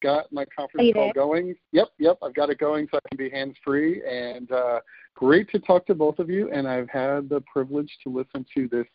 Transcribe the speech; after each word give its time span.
Got 0.00 0.32
my 0.32 0.44
conference 0.56 0.92
call 0.92 1.04
there? 1.04 1.12
going. 1.12 1.54
Yep, 1.72 1.88
yep, 1.98 2.18
I've 2.22 2.34
got 2.34 2.50
it 2.50 2.58
going 2.58 2.88
so 2.90 2.98
I 2.98 3.08
can 3.08 3.18
be 3.18 3.30
hands 3.30 3.56
free. 3.64 4.02
And 4.08 4.50
uh, 4.50 4.80
great 5.14 5.50
to 5.50 5.58
talk 5.58 5.86
to 5.86 5.94
both 5.94 6.18
of 6.18 6.28
you. 6.28 6.50
And 6.52 6.66
I've 6.68 6.88
had 6.88 7.28
the 7.28 7.42
privilege 7.52 7.90
to 8.04 8.10
listen 8.10 8.44
to 8.54 8.68
this 8.68 8.86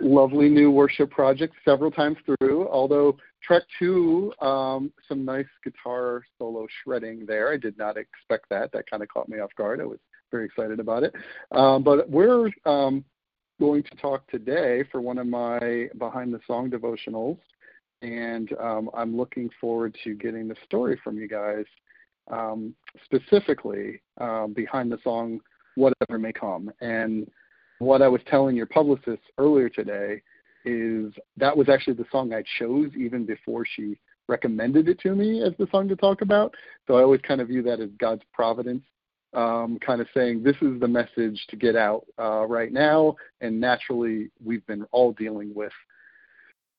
lovely 0.00 0.48
new 0.48 0.70
worship 0.70 1.10
project 1.10 1.54
several 1.64 1.90
times 1.90 2.16
through. 2.24 2.68
Although 2.68 3.16
track 3.42 3.62
two, 3.78 4.32
um, 4.40 4.92
some 5.08 5.24
nice 5.24 5.46
guitar 5.62 6.22
solo 6.38 6.66
shredding 6.82 7.26
there. 7.26 7.52
I 7.52 7.56
did 7.56 7.76
not 7.76 7.96
expect 7.96 8.48
that. 8.50 8.72
That 8.72 8.88
kind 8.88 9.02
of 9.02 9.08
caught 9.08 9.28
me 9.28 9.40
off 9.40 9.50
guard. 9.56 9.80
I 9.80 9.84
was 9.84 9.98
very 10.30 10.46
excited 10.46 10.80
about 10.80 11.02
it. 11.02 11.14
Um, 11.52 11.82
but 11.82 12.08
we're 12.08 12.50
um, 12.64 13.04
going 13.60 13.82
to 13.84 13.96
talk 13.96 14.28
today 14.30 14.84
for 14.90 15.00
one 15.00 15.18
of 15.18 15.26
my 15.26 15.88
behind 15.98 16.32
the 16.32 16.40
song 16.46 16.70
devotionals 16.70 17.38
and 18.02 18.52
um, 18.60 18.90
I'm 18.94 19.16
looking 19.16 19.50
forward 19.60 19.96
to 20.04 20.14
getting 20.14 20.48
the 20.48 20.56
story 20.64 21.00
from 21.02 21.16
you 21.16 21.28
guys, 21.28 21.64
um, 22.30 22.74
specifically 23.04 24.00
um, 24.20 24.52
behind 24.54 24.92
the 24.92 24.98
song 25.02 25.40
"Whatever 25.76 26.18
May 26.18 26.32
Come." 26.32 26.70
And 26.80 27.30
what 27.78 28.02
I 28.02 28.08
was 28.08 28.20
telling 28.26 28.56
your 28.56 28.66
publicist 28.66 29.22
earlier 29.38 29.68
today 29.68 30.22
is 30.64 31.12
that 31.36 31.56
was 31.56 31.68
actually 31.68 31.94
the 31.94 32.06
song 32.10 32.32
I 32.32 32.42
chose 32.58 32.90
even 32.96 33.26
before 33.26 33.66
she 33.76 33.98
recommended 34.28 34.88
it 34.88 34.98
to 35.00 35.14
me 35.14 35.42
as 35.42 35.52
the 35.58 35.68
song 35.70 35.88
to 35.88 35.96
talk 35.96 36.22
about. 36.22 36.54
So 36.86 36.94
I 36.94 37.02
always 37.02 37.20
kind 37.20 37.40
of 37.40 37.48
view 37.48 37.62
that 37.64 37.80
as 37.80 37.90
God's 37.98 38.22
providence, 38.32 38.82
um, 39.34 39.78
kind 39.84 40.00
of 40.00 40.06
saying 40.14 40.42
this 40.42 40.56
is 40.62 40.80
the 40.80 40.88
message 40.88 41.44
to 41.50 41.56
get 41.56 41.76
out 41.76 42.06
uh, 42.18 42.46
right 42.46 42.72
now. 42.72 43.16
And 43.40 43.60
naturally, 43.60 44.30
we've 44.42 44.66
been 44.66 44.84
all 44.92 45.12
dealing 45.12 45.52
with 45.54 45.72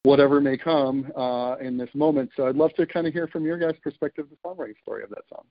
whatever 0.06 0.40
may 0.40 0.58
come 0.58 1.12
uh, 1.18 1.56
in 1.56 1.78
this 1.78 1.90
moment. 1.94 2.30
So 2.38 2.48
I'd 2.48 2.56
love 2.56 2.74
to 2.76 2.86
kind 2.86 3.08
of 3.08 3.14
hear 3.14 3.28
from 3.28 3.44
your 3.44 3.58
guys' 3.58 3.74
perspective 3.84 4.28
the 4.30 4.38
songwriting 4.48 4.80
story 4.82 5.04
of 5.04 5.10
that 5.10 5.24
song. 5.30 5.44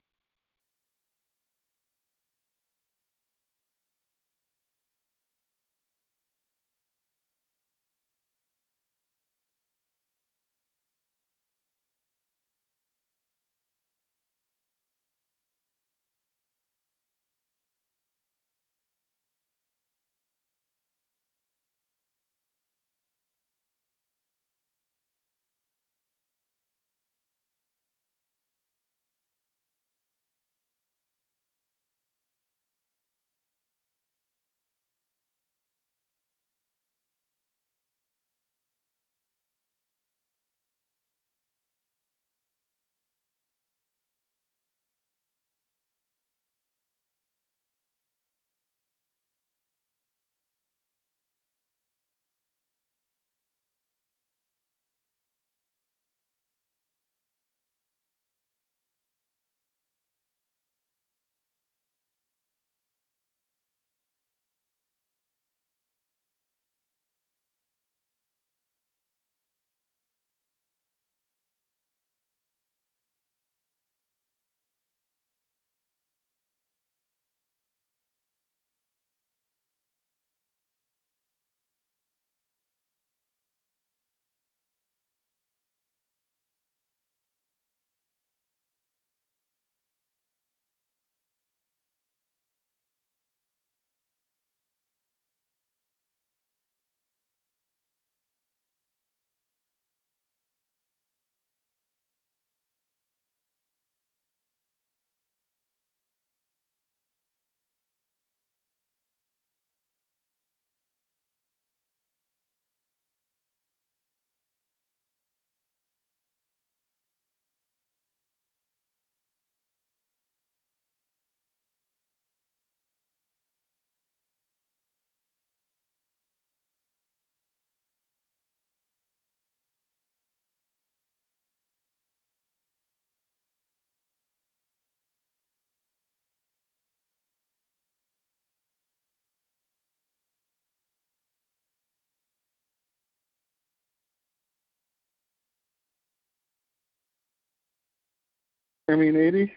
I 148.89 148.97
mean, 148.97 149.17
Adie? 149.17 149.51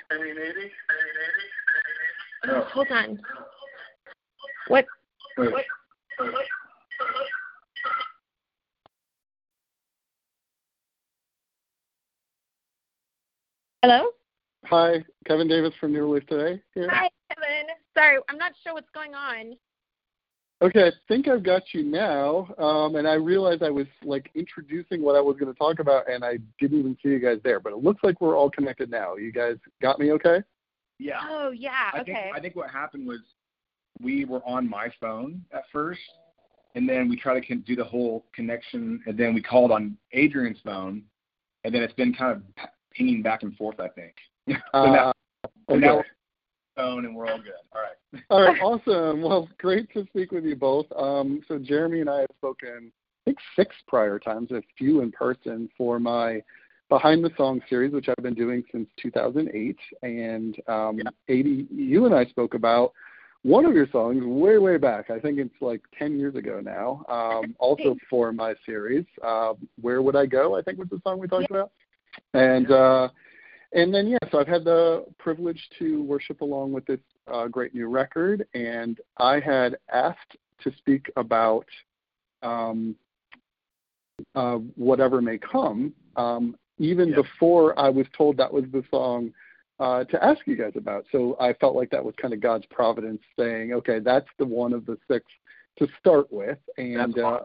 Oh, 2.48 2.62
hold 2.72 2.88
on. 2.92 3.20
What? 4.70 4.86
Wait. 5.38 5.52
What? 5.52 5.66
Hello? 13.82 14.10
Hi, 14.66 15.04
Kevin 15.26 15.48
Davis 15.48 15.74
from 15.80 15.92
New 15.92 16.10
Release 16.10 16.28
Today 16.30 16.62
here. 16.74 16.90
Hi, 16.90 17.10
Kevin. 17.30 17.68
Sorry, 17.94 18.18
I'm 18.30 18.38
not 18.38 18.54
sure 18.64 18.74
what's 18.74 18.90
going 18.94 19.14
on. 19.14 19.58
Okay, 20.60 20.88
I 20.88 20.92
think 21.08 21.28
I've 21.28 21.44
got 21.44 21.62
you 21.74 21.84
now. 21.84 22.48
Um, 22.58 22.96
and 22.96 23.08
I 23.08 23.14
realized 23.14 23.62
I 23.62 23.70
was 23.70 23.86
like 24.04 24.32
introducing 24.34 25.04
what 25.04 25.16
I 25.16 25.22
was 25.22 25.38
going 25.38 25.54
to 25.54 25.58
talk 25.58 25.80
about, 25.80 26.10
and 26.10 26.26
I 26.26 26.40
didn't 26.60 26.80
even 26.80 26.98
see 27.04 27.10
you 27.10 27.20
guys 27.20 27.38
there. 27.44 27.60
But 27.60 27.74
it 27.74 27.84
looks 27.84 28.04
like 28.04 28.20
we're 28.20 28.36
all 28.36 28.50
connected 28.50 28.90
now. 28.90 29.16
You 29.16 29.32
guys 29.32 29.58
got 29.82 30.00
me 30.00 30.12
okay? 30.14 30.42
Yeah. 30.98 31.20
Oh, 31.30 31.52
yeah. 31.52 31.92
I 31.94 32.00
Okay. 32.00 32.14
think 32.14 32.36
I 32.36 32.40
think 32.40 32.56
what 32.56 32.72
happened 32.72 33.08
was 33.08 33.20
we 34.02 34.26
were 34.26 34.42
on 34.48 34.68
my 34.68 34.92
phone 35.00 35.44
at 35.54 35.64
first, 35.72 36.02
and 36.74 36.90
then 36.90 37.08
we 37.08 37.16
try 37.16 37.40
to 37.40 37.46
con- 37.46 37.64
do 37.68 37.76
the 37.76 37.84
whole 37.84 38.26
connection, 38.34 39.02
and 39.06 39.16
then 39.16 39.36
we 39.36 39.44
called 39.44 39.72
on 39.72 39.96
Adrienne's 40.16 40.60
phone, 40.66 41.04
and 41.66 41.74
then 41.74 41.84
it's 41.84 41.94
been 41.94 42.16
kind 42.16 42.32
of 42.32 42.42
pinging 42.92 43.22
back 43.22 43.44
and 43.44 43.56
forth. 43.58 43.80
I 43.80 43.90
think. 43.90 44.16
so 44.50 44.56
Uh, 44.74 44.86
now, 44.88 45.14
so 45.70 45.76
now 45.76 45.96
we're 45.98 46.04
phone 46.78 47.06
and 47.06 47.14
we're 47.16 47.28
all 47.28 47.40
good. 47.40 47.54
All 47.74 47.82
right. 47.82 48.24
All 48.30 48.42
right, 48.42 48.62
awesome. 48.62 49.22
Well, 49.22 49.50
great 49.58 49.92
to 49.94 50.06
speak 50.06 50.32
with 50.32 50.46
you 50.46 50.56
both. 50.56 50.86
Um, 50.96 51.42
so 51.48 51.60
Jeremy 51.60 52.00
and 52.00 52.10
I 52.10 52.22
have 52.22 52.30
spoken, 52.38 52.90
I 52.90 53.22
think, 53.26 53.38
six 53.56 53.76
prior 53.86 54.18
times, 54.18 54.52
a 54.52 54.62
few 54.78 55.02
in 55.02 55.12
person 55.12 55.70
for 55.78 56.00
my 56.00 56.42
Behind 56.88 57.22
the 57.24 57.32
Song 57.36 57.60
series, 57.70 57.92
which 57.92 58.08
I've 58.08 58.24
been 58.24 58.34
doing 58.34 58.64
since 58.72 58.88
2008. 59.02 59.78
And 60.04 60.56
um, 60.70 61.00
Yeah. 61.00 61.10
Adie, 61.30 61.68
you 61.70 62.06
and 62.06 62.16
I 62.16 62.26
spoke 62.26 62.54
about 62.54 62.94
one 63.44 63.66
of 63.66 63.74
your 63.74 63.90
songs 63.92 64.24
way, 64.24 64.58
way 64.58 64.78
back. 64.78 65.10
I 65.10 65.20
think 65.20 65.38
it's 65.38 65.62
like 65.62 65.82
10 66.00 66.18
years 66.18 66.36
ago 66.36 66.62
now. 66.64 67.04
Um, 67.10 67.56
also 67.60 67.98
for 68.10 68.32
my 68.32 68.56
series, 68.66 69.06
uh, 69.24 69.54
Where 69.82 70.02
Would 70.02 70.16
I 70.16 70.26
Go? 70.26 70.58
I 70.58 70.62
think 70.62 70.80
was 70.80 70.88
the 70.90 71.02
song 71.04 71.20
we 71.20 71.28
talked 71.28 71.52
about. 71.52 71.72
And 72.34 72.72
uh, 72.72 73.10
and 73.74 73.94
then 73.94 74.08
yeah, 74.08 74.18
so 74.32 74.40
I've 74.40 74.48
had 74.48 74.64
the 74.64 75.06
privilege 75.20 75.62
to 75.80 76.04
worship 76.04 76.42
along 76.42 76.72
with 76.72 76.86
this 76.86 77.00
uh, 77.32 77.48
great 77.48 77.74
new 77.74 77.88
record, 77.88 78.48
and 78.54 79.00
I 79.18 79.40
had 79.40 79.78
asked 79.92 80.38
to 80.64 80.72
speak 80.78 81.12
about 81.18 81.66
um, 82.42 82.96
uh, 84.36 84.58
whatever 84.76 85.22
may 85.22 85.38
come, 85.38 85.94
um, 86.16 86.56
even 86.80 87.10
Yep. 87.10 87.18
before 87.18 87.80
I 87.80 87.90
was 87.90 88.08
told 88.18 88.38
that 88.38 88.52
was 88.52 88.66
the 88.72 88.84
song 88.90 89.34
uh, 89.80 90.04
to 90.06 90.24
ask 90.24 90.46
you 90.46 90.56
guys 90.56 90.74
about. 90.76 91.06
So 91.12 91.36
I 91.40 91.54
felt 91.54 91.76
like 91.76 91.90
that 91.92 92.04
was 92.04 92.16
kind 92.20 92.34
of 92.34 92.40
God's 92.40 92.66
providence 92.68 93.22
saying, 93.38 93.74
okay, 93.74 94.00
that's 94.00 94.30
the 94.40 94.46
one 94.46 94.74
of 94.74 94.86
the 94.86 94.98
six 95.10 95.26
to 95.80 95.88
start 96.00 96.32
with, 96.32 96.58
and 96.78 97.18
uh, 97.20 97.42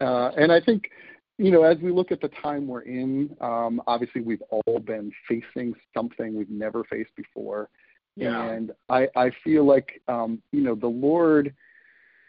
uh, 0.00 0.32
and 0.36 0.50
I 0.50 0.60
think 0.60 0.90
you 1.40 1.50
know, 1.50 1.62
as 1.62 1.78
we 1.78 1.90
look 1.90 2.12
at 2.12 2.20
the 2.20 2.28
time 2.42 2.66
we're 2.66 2.82
in, 2.82 3.34
um, 3.40 3.80
obviously 3.86 4.20
we've 4.20 4.42
all 4.50 4.78
been 4.78 5.10
facing 5.26 5.74
something 5.96 6.36
we've 6.36 6.50
never 6.50 6.84
faced 6.84 7.16
before. 7.16 7.70
Yeah. 8.14 8.44
And 8.50 8.72
I, 8.90 9.08
I 9.16 9.30
feel 9.42 9.64
like, 9.64 10.02
um, 10.06 10.42
you 10.52 10.60
know, 10.60 10.74
the 10.74 10.86
Lord, 10.86 11.54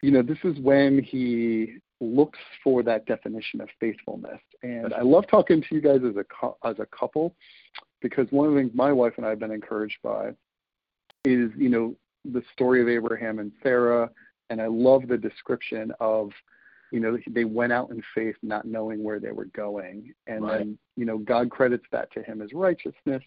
you 0.02 0.12
know, 0.12 0.22
this 0.22 0.38
is 0.46 0.58
when 0.60 1.04
He 1.04 1.80
looks 2.00 2.40
for 2.64 2.84
that 2.84 3.06
definition 3.06 3.60
of 3.60 3.68
faithfulness. 3.82 4.40
And 4.64 4.94
I 4.94 5.02
love 5.02 5.26
talking 5.30 5.62
to 5.62 5.76
you 5.76 5.82
guys 5.82 6.00
as 6.08 6.16
a 6.16 6.26
as 6.66 6.80
a 6.80 6.88
couple, 6.98 7.36
because 8.02 8.28
one 8.32 8.48
of 8.48 8.54
the 8.54 8.62
things 8.62 8.72
my 8.74 8.94
wife 8.94 9.14
and 9.18 9.26
I 9.26 9.30
have 9.30 9.40
been 9.40 9.52
encouraged 9.52 9.98
by 10.02 10.30
is, 11.26 11.52
you 11.58 11.68
know, 11.70 11.96
the 12.24 12.44
story 12.54 12.82
of 12.82 12.88
Abraham 12.88 13.40
and 13.40 13.52
Sarah, 13.62 14.10
and 14.50 14.62
I 14.62 14.68
love 14.68 15.08
the 15.10 15.18
description 15.18 15.92
of 16.00 16.32
you 16.92 17.00
know 17.00 17.18
they 17.30 17.46
went 17.46 17.72
out 17.74 17.90
in 17.90 18.02
faith 18.14 18.36
not 18.42 18.66
knowing 18.66 19.04
where 19.04 19.20
they 19.20 19.32
were 19.32 19.46
going. 19.46 20.14
And 20.28 20.44
Right. 20.44 20.58
then 20.60 20.78
you 20.96 21.06
know 21.06 21.18
god 21.18 21.50
credits 21.50 21.86
that 21.92 22.12
to 22.14 22.24
him 22.24 22.42
as 22.42 22.54
righteousness 22.54 23.24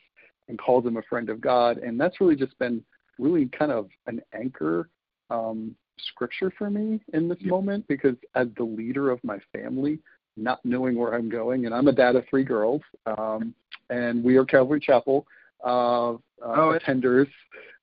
and 0.48 0.58
calls 0.58 0.84
him 0.86 0.96
a 0.96 1.02
friend 1.02 1.30
of 1.30 1.40
god. 1.40 1.78
And 1.78 1.98
that's 1.98 2.20
really 2.20 2.36
just 2.36 2.58
been 2.58 2.84
really 3.18 3.46
kind 3.46 3.72
of 3.72 3.88
an 4.06 4.20
anchor 4.32 4.88
um 5.30 5.74
scripture 6.08 6.52
for 6.58 6.68
me 6.70 7.00
in 7.12 7.28
this 7.28 7.38
moment 7.42 7.86
because 7.88 8.16
as 8.34 8.48
the 8.56 8.64
leader 8.64 9.10
of 9.10 9.22
my 9.22 9.38
family 9.52 9.98
not 10.36 10.58
knowing 10.64 10.96
where 10.96 11.14
i'm 11.14 11.28
going 11.30 11.66
and 11.66 11.74
i'm 11.74 11.86
a 11.86 11.92
dad 11.92 12.16
of 12.16 12.24
three 12.28 12.42
girls 12.42 12.82
um 13.06 13.54
and 13.90 14.22
we 14.24 14.36
are 14.36 14.44
calvary 14.44 14.80
chapel 14.80 15.24
uh, 15.64 16.12
uh 16.12 16.16
Oh, 16.42 16.76
attenders. 16.78 17.28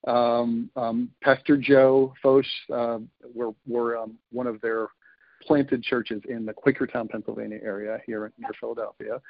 Um 0.06 0.70
um 0.76 1.10
pastor 1.22 1.56
joe 1.56 2.12
Focht 2.22 2.44
uh 2.72 2.98
we're 3.34 3.52
we're 3.66 3.96
um 3.96 4.18
one 4.30 4.46
of 4.46 4.60
their 4.60 4.88
planted 5.46 5.82
churches 5.82 6.22
in 6.28 6.46
the 6.46 6.52
Quakertown, 6.52 7.08
Pennsylvania 7.08 7.58
area 7.62 7.98
here 8.06 8.32
near 8.38 8.50
Philadelphia. 8.58 9.20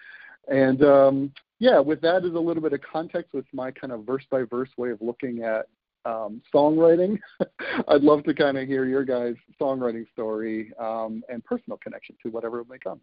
And 0.48 0.82
um, 0.84 1.32
yeah, 1.58 1.78
with 1.78 2.00
that 2.00 2.24
as 2.24 2.34
a 2.34 2.38
little 2.38 2.62
bit 2.62 2.72
of 2.72 2.80
context 2.82 3.32
with 3.32 3.46
my 3.52 3.70
kind 3.70 3.92
of 3.92 4.04
verse 4.04 4.24
by 4.30 4.42
verse 4.42 4.70
way 4.76 4.90
of 4.90 5.00
looking 5.00 5.42
at 5.42 5.66
um, 6.04 6.42
songwriting, 6.52 7.18
I'd 7.88 8.02
love 8.02 8.24
to 8.24 8.34
kind 8.34 8.58
of 8.58 8.66
hear 8.66 8.84
your 8.84 9.04
guys' 9.04 9.36
songwriting 9.60 10.10
story 10.12 10.72
um, 10.78 11.22
and 11.28 11.44
personal 11.44 11.78
connection 11.78 12.16
to 12.22 12.30
whatever 12.30 12.60
it 12.60 12.68
may 12.68 12.78
come. 12.78 13.00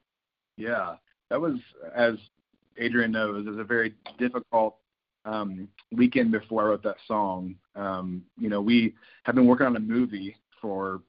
Yeah, 0.57 0.95
that 1.29 1.39
was, 1.39 1.53
as 1.95 2.15
Adrienne 2.81 3.13
knows, 3.13 3.47
it 3.47 3.51
was 3.51 3.59
a 3.59 3.63
very 3.63 3.93
difficult 4.17 4.75
um, 5.25 5.67
weekend 5.91 6.31
before 6.31 6.63
I 6.63 6.65
wrote 6.67 6.83
that 6.83 6.97
song. 7.07 7.55
Um, 7.75 8.23
you 8.37 8.49
know, 8.49 8.61
we 8.61 8.93
have 9.23 9.35
been 9.35 9.47
working 9.47 9.67
on 9.67 9.75
a 9.75 9.79
movie 9.79 10.35
for 10.61 11.01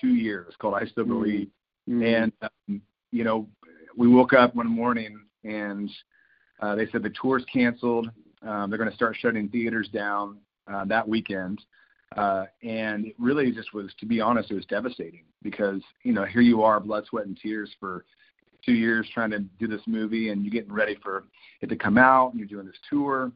two 0.00 0.14
years 0.14 0.54
called 0.58 0.74
I 0.74 0.86
Still. 0.86 1.04
Believe, 1.04 1.48
Mm-hmm. 1.88 2.02
and 2.02 2.32
um, 2.42 2.82
you 3.10 3.24
know, 3.24 3.48
we 3.96 4.06
woke 4.06 4.32
up 4.32 4.54
one 4.54 4.68
morning 4.68 5.18
and 5.44 5.90
uh, 6.60 6.74
they 6.74 6.86
said 6.86 7.02
the 7.02 7.12
tour's 7.20 7.44
canceled. 7.52 8.10
Um, 8.46 8.70
they're 8.70 8.78
going 8.78 8.90
to 8.90 8.96
start 8.96 9.16
shutting 9.18 9.48
theaters 9.48 9.88
down 9.88 10.38
uh, 10.72 10.84
that 10.86 11.08
weekend. 11.08 11.60
Uh, 12.16 12.44
and 12.62 13.06
it 13.06 13.14
really 13.18 13.50
just 13.52 13.72
was, 13.72 13.90
to 13.98 14.06
be 14.06 14.20
honest, 14.20 14.50
it 14.50 14.54
was 14.54 14.66
devastating 14.66 15.24
because, 15.42 15.80
you 16.02 16.12
know, 16.12 16.24
here 16.24 16.42
you 16.42 16.62
are, 16.62 16.80
blood, 16.80 17.04
sweat, 17.06 17.26
and 17.26 17.38
tears 17.40 17.70
for 17.78 18.04
two 18.64 18.72
years 18.72 19.08
trying 19.14 19.30
to 19.30 19.38
do 19.38 19.66
this 19.66 19.80
movie 19.86 20.30
and 20.30 20.44
you're 20.44 20.50
getting 20.52 20.72
ready 20.72 20.96
for 21.02 21.24
it 21.60 21.68
to 21.68 21.76
come 21.76 21.96
out 21.96 22.30
and 22.30 22.38
you're 22.38 22.48
doing 22.48 22.66
this 22.66 22.76
tour 22.88 23.32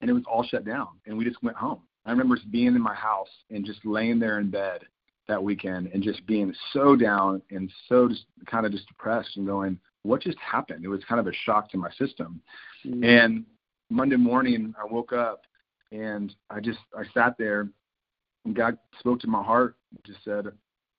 and 0.00 0.08
it 0.08 0.14
was 0.14 0.22
all 0.26 0.42
shut 0.42 0.64
down 0.64 0.88
and 1.06 1.16
we 1.16 1.24
just 1.24 1.42
went 1.42 1.56
home. 1.56 1.80
I 2.06 2.10
remember 2.10 2.36
just 2.36 2.50
being 2.50 2.68
in 2.68 2.80
my 2.80 2.94
house 2.94 3.28
and 3.50 3.64
just 3.64 3.84
laying 3.84 4.18
there 4.18 4.38
in 4.38 4.50
bed 4.50 4.82
that 5.28 5.42
weekend 5.42 5.88
and 5.92 6.02
just 6.02 6.24
being 6.26 6.54
so 6.72 6.96
down 6.96 7.40
and 7.50 7.70
so 7.88 8.08
just 8.08 8.26
kind 8.46 8.66
of 8.66 8.72
just 8.72 8.86
depressed 8.88 9.36
and 9.36 9.46
going, 9.46 9.78
what 10.02 10.20
just 10.20 10.38
happened? 10.38 10.84
It 10.84 10.88
was 10.88 11.02
kind 11.08 11.18
of 11.20 11.26
a 11.26 11.32
shock 11.44 11.70
to 11.70 11.78
my 11.78 11.90
system. 11.92 12.40
Mm-hmm. 12.84 13.04
And 13.04 13.44
Monday 13.90 14.16
morning, 14.16 14.74
I 14.80 14.84
woke 14.84 15.12
up 15.12 15.42
and 15.92 16.34
I 16.50 16.60
just 16.60 16.78
I 16.96 17.04
sat 17.14 17.38
there, 17.38 17.68
and 18.44 18.54
God 18.54 18.76
spoke 18.98 19.20
to 19.20 19.26
my 19.26 19.42
heart, 19.42 19.76
just 20.04 20.18
said, 20.24 20.46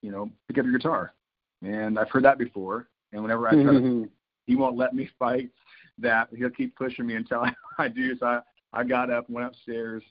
you 0.01 0.12
know, 0.12 0.30
pick 0.48 0.57
up 0.57 0.66
your 0.66 0.77
guitar. 0.77 1.13
And 1.62 2.00
I've 2.00 2.10
heard 2.10 2.24
that 2.24 2.38
before. 2.38 2.88
And 3.12 3.22
whenever 3.22 3.48
I 3.48 3.51
try 3.51 3.74
to, 3.74 3.80
Mhm. 3.80 4.10
He 4.48 4.56
won't 4.56 4.77
let 4.77 4.94
me 4.94 5.10
fight 5.19 5.50
that. 5.98 6.30
He'll 6.36 6.50
keep 6.50 6.75
pushing 6.75 7.07
me 7.07 7.16
until 7.16 7.42
I, 7.42 7.54
I 7.77 7.88
do. 7.88 8.18
So 8.18 8.25
I, 8.25 8.42
I 8.74 8.83
got 8.83 9.10
up, 9.10 9.30
went 9.30 9.48
upstairs, 9.48 10.04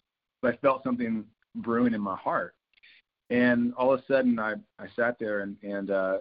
but 0.42 0.54
I 0.54 0.56
felt 0.58 0.82
something 0.82 1.24
brewing 1.56 1.94
in 1.94 2.00
my 2.00 2.16
heart. 2.16 2.54
And 3.30 3.72
all 3.74 3.92
of 3.92 4.00
a 4.00 4.04
sudden, 4.06 4.38
I 4.38 4.54
I 4.78 4.86
sat 4.96 5.18
there 5.18 5.40
and 5.40 5.56
and 5.62 5.90
uh, 5.90 6.18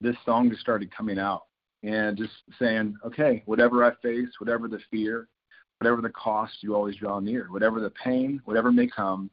this 0.00 0.16
song 0.24 0.50
just 0.50 0.62
started 0.62 0.94
coming 0.94 1.18
out 1.18 1.42
and 1.82 2.16
just 2.16 2.32
saying, 2.58 2.96
okay, 3.04 3.42
whatever 3.46 3.84
I 3.84 3.94
face, 4.02 4.28
whatever 4.38 4.68
the 4.68 4.80
fear, 4.90 5.28
whatever 5.78 6.02
the 6.02 6.10
cost, 6.10 6.54
you 6.60 6.74
always 6.74 6.96
draw 6.96 7.20
near. 7.20 7.46
Whatever 7.50 7.80
the 7.80 7.92
pain, 8.02 8.40
whatever 8.44 8.70
may 8.70 8.86
come, 8.86 9.30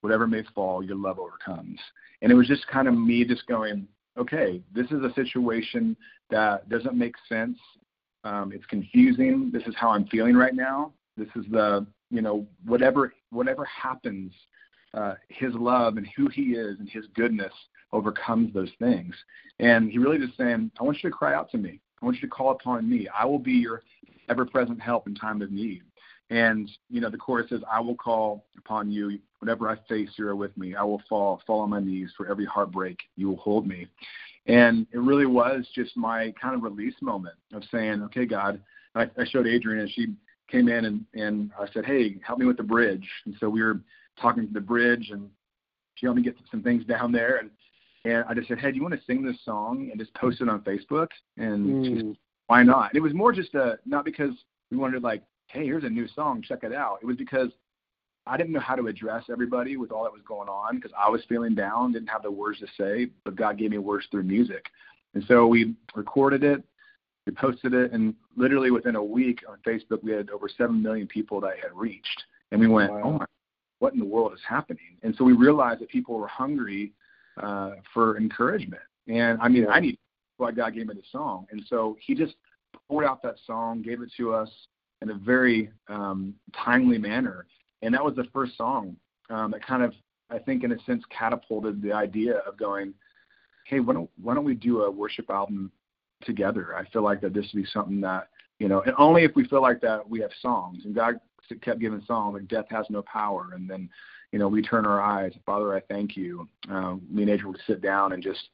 whatever 0.00 0.26
may 0.26 0.42
fall, 0.54 0.82
your 0.82 0.96
love 0.96 1.18
overcomes. 1.18 1.78
And 2.22 2.30
it 2.30 2.34
was 2.34 2.46
just 2.46 2.66
kind 2.68 2.88
of 2.88 2.94
me 2.94 3.24
just 3.24 3.46
going, 3.46 3.86
okay, 4.16 4.62
this 4.74 4.86
is 4.86 5.02
a 5.02 5.12
situation 5.14 5.96
that 6.30 6.68
doesn't 6.68 6.96
make 6.96 7.14
sense. 7.28 7.58
Um, 8.24 8.52
it's 8.52 8.66
confusing. 8.66 9.50
This 9.52 9.62
is 9.66 9.74
how 9.76 9.90
I'm 9.90 10.06
feeling 10.06 10.36
right 10.36 10.54
now. 10.54 10.92
This 11.16 11.28
is 11.36 11.44
the, 11.50 11.86
you 12.10 12.22
know, 12.22 12.46
whatever 12.64 13.12
whatever 13.30 13.64
happens, 13.64 14.32
uh, 14.94 15.14
His 15.28 15.52
love 15.54 15.96
and 15.96 16.06
who 16.16 16.28
He 16.28 16.52
is 16.52 16.78
and 16.78 16.88
His 16.88 17.06
goodness 17.14 17.52
overcomes 17.92 18.52
those 18.52 18.70
things. 18.78 19.14
And 19.58 19.90
He 19.90 19.98
really 19.98 20.18
just 20.18 20.36
saying, 20.36 20.70
I 20.80 20.84
want 20.84 21.02
you 21.02 21.10
to 21.10 21.16
cry 21.16 21.34
out 21.34 21.50
to 21.52 21.58
me. 21.58 21.80
I 22.00 22.04
want 22.04 22.16
you 22.16 22.28
to 22.28 22.34
call 22.34 22.50
upon 22.52 22.88
me. 22.88 23.08
I 23.08 23.24
will 23.24 23.38
be 23.38 23.52
your 23.52 23.82
ever-present 24.28 24.80
help 24.80 25.06
in 25.06 25.14
time 25.14 25.42
of 25.42 25.50
need. 25.50 25.82
And 26.30 26.70
you 26.90 27.00
know, 27.00 27.08
the 27.08 27.16
chorus 27.16 27.48
says, 27.48 27.62
"I 27.70 27.80
will 27.80 27.94
call 27.94 28.44
upon 28.58 28.90
you 28.90 29.18
whenever 29.38 29.68
I 29.68 29.76
face. 29.88 30.10
You 30.16 30.28
are 30.28 30.36
with 30.36 30.54
me. 30.58 30.74
I 30.74 30.82
will 30.82 31.02
fall, 31.08 31.40
fall 31.46 31.60
on 31.60 31.70
my 31.70 31.80
knees 31.80 32.12
for 32.16 32.26
every 32.28 32.44
heartbreak. 32.44 32.98
You 33.16 33.28
will 33.28 33.38
hold 33.38 33.66
me." 33.66 33.86
And 34.46 34.86
it 34.92 34.98
really 34.98 35.26
was 35.26 35.66
just 35.74 35.96
my 35.96 36.32
kind 36.40 36.54
of 36.54 36.62
release 36.62 36.94
moment 37.00 37.36
of 37.52 37.62
saying, 37.70 38.02
"Okay, 38.02 38.26
God." 38.26 38.60
I, 38.94 39.04
I 39.18 39.24
showed 39.24 39.46
Adrienne, 39.46 39.80
and 39.80 39.90
she 39.90 40.14
came 40.50 40.68
in 40.68 40.84
and 40.84 41.04
and 41.14 41.50
I 41.58 41.66
said, 41.72 41.86
"Hey, 41.86 42.18
help 42.22 42.38
me 42.38 42.46
with 42.46 42.56
the 42.58 42.62
bridge." 42.62 43.08
And 43.24 43.34
so 43.40 43.48
we 43.48 43.62
were 43.62 43.80
talking 44.20 44.46
to 44.46 44.52
the 44.52 44.60
bridge, 44.60 45.10
and 45.10 45.28
she 45.94 46.06
helped 46.06 46.16
me 46.16 46.22
get 46.22 46.36
some 46.50 46.62
things 46.62 46.84
down 46.84 47.12
there. 47.12 47.36
And 47.38 47.50
and 48.04 48.24
I 48.28 48.34
just 48.34 48.48
said, 48.48 48.58
"Hey, 48.58 48.70
do 48.70 48.76
you 48.76 48.82
want 48.82 48.94
to 48.94 49.04
sing 49.06 49.24
this 49.24 49.36
song 49.44 49.88
and 49.90 49.98
just 49.98 50.14
post 50.14 50.40
it 50.40 50.48
on 50.48 50.60
Facebook?" 50.62 51.08
And 51.36 51.84
Mm. 51.84 52.16
why 52.46 52.62
not? 52.62 52.94
It 52.94 53.00
was 53.00 53.12
more 53.12 53.32
just 53.32 53.54
a 53.54 53.78
not 53.84 54.04
because 54.04 54.32
we 54.70 54.76
wanted 54.76 55.02
like, 55.02 55.22
hey, 55.48 55.64
here's 55.64 55.84
a 55.84 55.88
new 55.88 56.06
song, 56.08 56.42
check 56.42 56.62
it 56.62 56.72
out. 56.72 56.98
It 57.02 57.06
was 57.06 57.16
because 57.16 57.50
I 58.26 58.36
didn't 58.36 58.52
know 58.52 58.60
how 58.60 58.74
to 58.74 58.86
address 58.86 59.24
everybody 59.30 59.76
with 59.76 59.90
all 59.90 60.04
that 60.04 60.12
was 60.12 60.22
going 60.26 60.48
on 60.48 60.76
because 60.76 60.92
I 60.96 61.08
was 61.08 61.22
feeling 61.28 61.54
down, 61.54 61.92
didn't 61.92 62.08
have 62.08 62.22
the 62.22 62.30
words 62.30 62.60
to 62.60 62.66
say, 62.78 63.08
but 63.24 63.34
God 63.36 63.56
gave 63.56 63.70
me 63.70 63.78
words 63.78 64.06
through 64.10 64.24
music. 64.24 64.66
And 65.14 65.24
so 65.26 65.46
we 65.46 65.74
recorded 65.94 66.44
it, 66.44 66.62
we 67.26 67.32
posted 67.32 67.72
it, 67.72 67.92
and 67.92 68.14
literally 68.36 68.70
within 68.70 68.96
a 68.96 69.02
week 69.02 69.40
on 69.48 69.56
Facebook, 69.66 70.02
we 70.02 70.12
had 70.12 70.28
over 70.28 70.48
7 70.48 70.82
million 70.82 71.06
people 71.06 71.40
that 71.40 71.48
I 71.48 71.56
had 71.56 71.72
reached. 71.74 72.24
And 72.52 72.60
we 72.60 72.66
went, 72.68 72.92
Wow. 72.92 73.02
oh 73.04 73.12
my, 73.12 73.26
what 73.78 73.92
in 73.92 73.98
the 73.98 74.04
world 74.04 74.32
is 74.32 74.40
happening? 74.46 74.98
And 75.02 75.14
so 75.16 75.24
we 75.24 75.32
realized 75.32 75.80
that 75.80 75.88
people 75.88 76.18
were 76.18 76.28
hungry 76.28 76.92
uh, 77.42 77.72
for 77.94 78.16
encouragement. 78.16 78.82
And 79.08 79.38
I 79.40 79.48
mean, 79.48 79.66
I 79.68 79.80
need 79.80 79.98
why 80.36 80.52
God 80.52 80.74
gave 80.74 80.86
me 80.86 80.94
the 80.94 81.02
song. 81.10 81.46
And 81.50 81.62
so 81.68 81.96
he 82.00 82.14
just 82.14 82.34
poured 82.88 83.04
out 83.04 83.22
that 83.22 83.36
song, 83.46 83.82
gave 83.82 84.02
it 84.02 84.10
to 84.16 84.32
us 84.32 84.50
in 85.02 85.10
a 85.10 85.14
very 85.14 85.70
um, 85.88 86.34
timely 86.54 86.98
manner. 86.98 87.46
And 87.82 87.94
that 87.94 88.04
was 88.04 88.14
the 88.16 88.24
first 88.32 88.56
song 88.56 88.96
um, 89.30 89.50
that 89.52 89.64
kind 89.64 89.82
of, 89.82 89.92
I 90.30 90.38
think, 90.38 90.64
in 90.64 90.72
a 90.72 90.78
sense, 90.84 91.02
catapulted 91.16 91.80
the 91.82 91.92
idea 91.92 92.38
of 92.38 92.56
going, 92.56 92.94
hey, 93.66 93.80
why 93.80 93.94
don't, 93.94 94.10
why 94.20 94.34
don't 94.34 94.44
we 94.44 94.54
do 94.54 94.82
a 94.82 94.90
worship 94.90 95.30
album 95.30 95.70
together? 96.22 96.74
I 96.74 96.88
feel 96.90 97.02
like 97.02 97.20
that 97.20 97.34
this 97.34 97.46
would 97.52 97.62
be 97.62 97.68
something 97.72 98.00
that, 98.00 98.28
you 98.58 98.68
know, 98.68 98.82
and 98.82 98.94
only 98.98 99.24
if 99.24 99.32
we 99.36 99.46
feel 99.46 99.62
like 99.62 99.80
that 99.82 100.08
we 100.08 100.20
have 100.20 100.30
songs. 100.40 100.84
And 100.84 100.94
God 100.94 101.20
kept 101.62 101.80
giving 101.80 102.02
songs 102.06 102.34
like 102.34 102.48
Death 102.48 102.66
Has 102.70 102.86
No 102.90 103.02
Power. 103.02 103.50
And 103.54 103.68
then, 103.68 103.88
you 104.32 104.38
know, 104.38 104.48
we 104.48 104.62
turn 104.62 104.86
our 104.86 105.00
eyes, 105.00 105.32
Father, 105.46 105.74
I 105.74 105.80
thank 105.80 106.16
you. 106.16 106.48
Um, 106.68 107.02
me 107.10 107.22
and 107.22 107.30
Adrienne 107.30 107.52
would 107.52 107.60
sit 107.66 107.80
down 107.80 108.12
and 108.12 108.22
just 108.22 108.48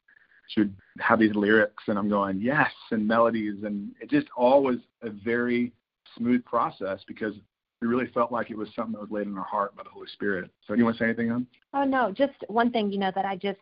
should 0.49 0.75
have 0.99 1.19
these 1.19 1.35
lyrics 1.35 1.83
and 1.87 1.97
I'm 1.97 2.09
going, 2.09 2.39
yes, 2.39 2.71
and 2.91 3.07
melodies 3.07 3.63
and 3.63 3.91
it 3.99 4.09
just 4.09 4.27
all 4.37 4.63
was 4.63 4.77
a 5.01 5.09
very 5.09 5.71
smooth 6.15 6.45
process 6.45 6.99
because 7.07 7.33
we 7.81 7.87
really 7.87 8.07
felt 8.07 8.31
like 8.31 8.51
it 8.51 8.57
was 8.57 8.69
something 8.75 8.93
that 8.93 9.01
was 9.01 9.11
laid 9.11 9.27
in 9.27 9.37
our 9.37 9.43
heart 9.43 9.75
by 9.75 9.83
the 9.83 9.89
Holy 9.89 10.07
Spirit. 10.07 10.49
So 10.65 10.73
do 10.73 10.79
you 10.79 10.85
want 10.85 10.97
to 10.97 11.03
say 11.03 11.05
anything 11.05 11.31
on? 11.31 11.47
Oh 11.73 11.83
no, 11.83 12.11
just 12.11 12.33
one 12.47 12.71
thing, 12.71 12.91
you 12.91 12.99
know, 12.99 13.11
that 13.15 13.25
I 13.25 13.35
just 13.35 13.59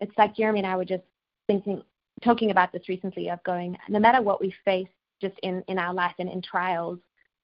it's 0.00 0.16
like 0.18 0.34
Jeremy 0.34 0.60
and 0.60 0.66
I 0.66 0.76
were 0.76 0.84
just 0.84 1.04
thinking 1.46 1.82
talking 2.24 2.50
about 2.50 2.72
this 2.72 2.88
recently 2.88 3.28
of 3.28 3.42
going, 3.44 3.76
no 3.88 3.98
matter 3.98 4.22
what 4.22 4.40
we 4.40 4.54
face 4.64 4.88
just 5.20 5.34
in, 5.42 5.62
in 5.68 5.78
our 5.78 5.94
life 5.94 6.14
and 6.18 6.28
in 6.28 6.42
trials, 6.42 6.98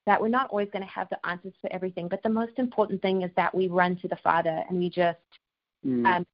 that 0.06 0.20
we're 0.20 0.28
not 0.28 0.50
always 0.50 0.68
going 0.72 0.82
to 0.82 0.88
have 0.88 1.08
the 1.10 1.26
answers 1.26 1.54
for 1.60 1.72
everything. 1.72 2.08
But 2.08 2.22
the 2.22 2.28
most 2.28 2.52
important 2.56 3.02
thing 3.02 3.22
is 3.22 3.30
that 3.36 3.54
we 3.54 3.68
run 3.68 3.96
to 3.96 4.08
the 4.08 4.16
Father 4.16 4.62
and 4.68 4.78
we 4.78 4.90
just 4.90 5.18
mm. 5.86 6.06
um, 6.06 6.26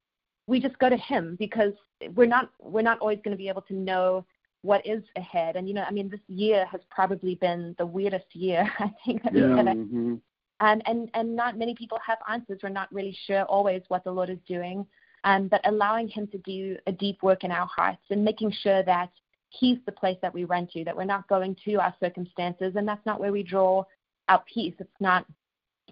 we 0.47 0.59
just 0.59 0.77
go 0.79 0.89
to 0.89 0.97
Him 0.97 1.35
because 1.39 1.73
we're 2.15 2.27
not 2.27 2.49
we're 2.59 2.81
not 2.81 2.99
always 2.99 3.19
going 3.23 3.35
to 3.35 3.37
be 3.37 3.49
able 3.49 3.61
to 3.63 3.73
know 3.73 4.25
what 4.61 4.85
is 4.85 5.03
ahead. 5.15 5.55
And 5.55 5.67
you 5.67 5.73
know, 5.73 5.83
I 5.87 5.91
mean, 5.91 6.09
this 6.09 6.19
year 6.27 6.65
has 6.65 6.81
probably 6.89 7.35
been 7.35 7.75
the 7.77 7.85
weirdest 7.85 8.33
year 8.33 8.69
I 8.79 8.91
think 9.05 9.23
that 9.23 9.35
yeah. 9.35 9.47
we've 9.47 9.57
ever. 9.57 9.69
Mm-hmm. 9.69 10.15
And 10.61 10.81
and 10.85 11.09
and 11.13 11.35
not 11.35 11.57
many 11.57 11.75
people 11.75 11.99
have 12.05 12.17
answers. 12.29 12.59
We're 12.63 12.69
not 12.69 12.91
really 12.91 13.17
sure 13.27 13.43
always 13.43 13.81
what 13.87 14.03
the 14.03 14.11
Lord 14.11 14.29
is 14.29 14.39
doing. 14.47 14.85
Um, 15.25 15.49
but 15.49 15.61
allowing 15.65 16.07
Him 16.07 16.27
to 16.27 16.37
do 16.39 16.77
a 16.87 16.91
deep 16.91 17.21
work 17.21 17.43
in 17.43 17.51
our 17.51 17.67
hearts 17.67 18.01
and 18.09 18.23
making 18.23 18.53
sure 18.63 18.83
that 18.83 19.11
He's 19.49 19.77
the 19.85 19.91
place 19.91 20.17
that 20.21 20.33
we 20.33 20.43
run 20.43 20.67
to, 20.73 20.83
that 20.83 20.95
we're 20.95 21.05
not 21.05 21.27
going 21.27 21.55
to 21.65 21.75
our 21.75 21.93
circumstances, 21.99 22.73
and 22.75 22.87
that's 22.87 23.05
not 23.05 23.19
where 23.19 23.31
we 23.31 23.43
draw 23.43 23.83
our 24.27 24.43
peace. 24.51 24.75
It's 24.79 24.89
not 24.99 25.25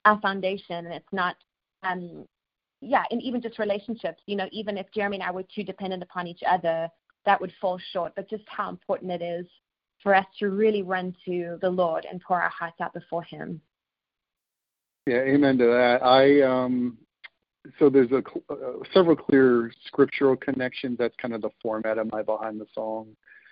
our 0.06 0.20
foundation, 0.22 0.86
and 0.86 0.94
it's 0.94 1.12
not 1.12 1.36
um, 1.84 2.26
yeah, 2.82 3.04
and 3.10 3.22
even 3.22 3.42
just 3.42 3.60
relationships, 3.60 4.22
you 4.28 4.36
know, 4.36 4.48
even 4.52 4.78
if 4.78 4.86
Jeremy 4.94 5.18
and 5.18 5.24
I 5.24 5.32
were 5.32 5.44
too 5.44 5.64
dependent 5.64 6.04
upon 6.04 6.28
each 6.28 6.42
other, 6.48 6.90
that 7.26 7.42
would 7.42 7.52
fall 7.60 7.80
short. 7.92 8.14
But 8.16 8.30
just 8.30 8.44
how 8.48 8.70
important 8.70 9.12
it 9.12 9.22
is 9.22 9.48
for 10.04 10.14
us 10.14 10.26
to 10.40 10.50
really 10.50 10.84
run 10.84 11.16
to 11.26 11.58
the 11.62 11.70
Lord 11.70 12.06
and 12.10 12.22
pour 12.22 12.42
our 12.42 12.50
hearts 12.50 12.80
out 12.80 12.94
before 12.94 13.24
Him. 13.24 13.60
Yeah, 15.08 15.22
amen 15.22 15.58
to 15.58 15.66
that. 15.66 16.04
I 16.04 16.42
um, 16.42 16.98
so 17.80 17.90
there's 17.90 18.12
a 18.12 18.22
uh, 18.52 18.56
several 18.94 19.16
clear 19.16 19.72
scriptural 19.86 20.36
connections. 20.36 20.98
That's 21.00 21.16
kind 21.16 21.34
of 21.34 21.42
the 21.42 21.50
format 21.62 21.98
of 21.98 22.12
my 22.12 22.22
behind 22.22 22.62
the 22.62 22.68
song. 22.76 23.08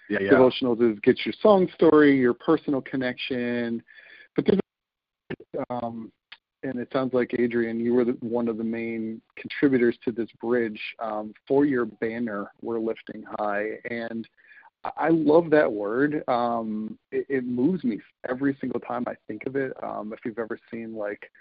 Yeah, 0.09 0.19
yeah. 0.21 0.31
Devotionals 0.31 0.93
is 0.93 0.99
get 0.99 1.25
your 1.25 1.33
song 1.41 1.67
story, 1.73 2.17
your 2.17 2.33
personal 2.33 2.81
connection, 2.81 3.81
but 4.35 4.45
there's 4.45 4.59
um, 5.69 6.11
and 6.63 6.79
it 6.79 6.89
sounds 6.91 7.13
like 7.13 7.33
Adrienne, 7.39 7.79
you 7.79 7.93
were 7.93 8.05
the, 8.05 8.17
one 8.21 8.47
of 8.47 8.57
the 8.57 8.63
main 8.63 9.21
contributors 9.37 9.97
to 10.03 10.11
this 10.11 10.29
bridge 10.41 10.79
um, 10.99 11.33
for 11.47 11.63
your 11.65 11.85
banner. 11.85 12.51
We're 12.61 12.79
lifting 12.79 13.23
high, 13.39 13.79
and 13.89 14.27
I 14.97 15.09
love 15.09 15.49
that 15.51 15.71
word. 15.71 16.23
Um, 16.27 16.97
it, 17.11 17.25
it 17.29 17.45
moves 17.45 17.83
me 17.83 17.99
every 18.27 18.57
single 18.59 18.79
time 18.79 19.05
I 19.07 19.13
think 19.27 19.45
of 19.45 19.55
it. 19.55 19.73
Um, 19.83 20.11
if 20.11 20.19
you've 20.25 20.39
ever 20.39 20.59
seen 20.71 20.95
like 20.95 21.31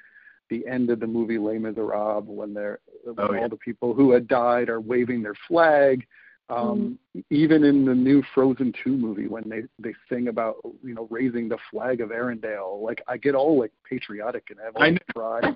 the 0.51 0.67
end 0.67 0.91
of 0.91 1.01
the 1.01 1.07
movie 1.07 1.39
Les 1.39 1.59
Miserables, 1.59 2.25
when 2.27 2.53
they're 2.53 2.81
when 3.05 3.17
oh, 3.19 3.33
yeah. 3.33 3.41
all 3.41 3.49
the 3.49 3.57
people 3.57 3.95
who 3.95 4.13
had 4.13 4.29
died 4.29 4.69
are 4.69 4.81
waving 4.81 5.23
their 5.23 5.35
flag, 5.49 6.07
um, 6.51 6.99
mm-hmm. 7.17 7.21
Even 7.31 7.65
in 7.65 7.85
the 7.87 7.95
new 7.95 8.23
Frozen 8.35 8.75
2 8.85 8.91
movie, 8.91 9.29
when 9.29 9.49
they 9.49 9.63
they 9.79 9.95
sing 10.11 10.29
about 10.29 10.57
you 10.83 10.95
know 10.95 11.09
raising 11.11 11.49
the 11.49 11.59
flag 11.71 12.01
of 12.01 12.11
Arendelle, 12.11 12.83
like 12.83 13.03
I 13.09 13.17
get 13.17 13.35
all 13.35 13.59
like 13.59 13.73
patriotic 13.89 14.49
and 14.51 14.59
have 14.63 14.77
all 14.77 14.97
pride. 15.15 15.55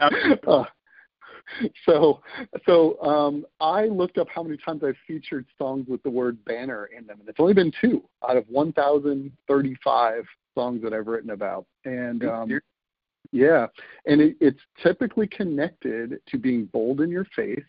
uh, 0.48 0.64
so 1.86 2.20
so 2.66 3.00
um, 3.02 3.46
I 3.60 3.86
looked 3.86 4.18
up 4.18 4.28
how 4.28 4.42
many 4.42 4.58
times 4.58 4.82
I've 4.84 4.96
featured 5.06 5.46
songs 5.56 5.86
with 5.88 6.02
the 6.02 6.10
word 6.10 6.44
banner 6.44 6.86
in 6.86 7.06
them, 7.06 7.20
and 7.20 7.28
it's 7.28 7.40
only 7.40 7.54
been 7.54 7.72
two 7.80 8.02
out 8.28 8.36
of 8.36 8.44
1,035 8.48 10.24
songs 10.54 10.82
that 10.82 10.92
I've 10.92 11.06
written 11.06 11.30
about, 11.30 11.64
and 11.86 12.24
um, 12.26 12.60
yeah, 13.32 13.68
and 14.04 14.20
it, 14.20 14.36
it's 14.40 14.60
typically 14.82 15.28
connected 15.28 16.20
to 16.28 16.38
being 16.38 16.66
bold 16.66 17.00
in 17.00 17.10
your 17.10 17.26
faith 17.34 17.64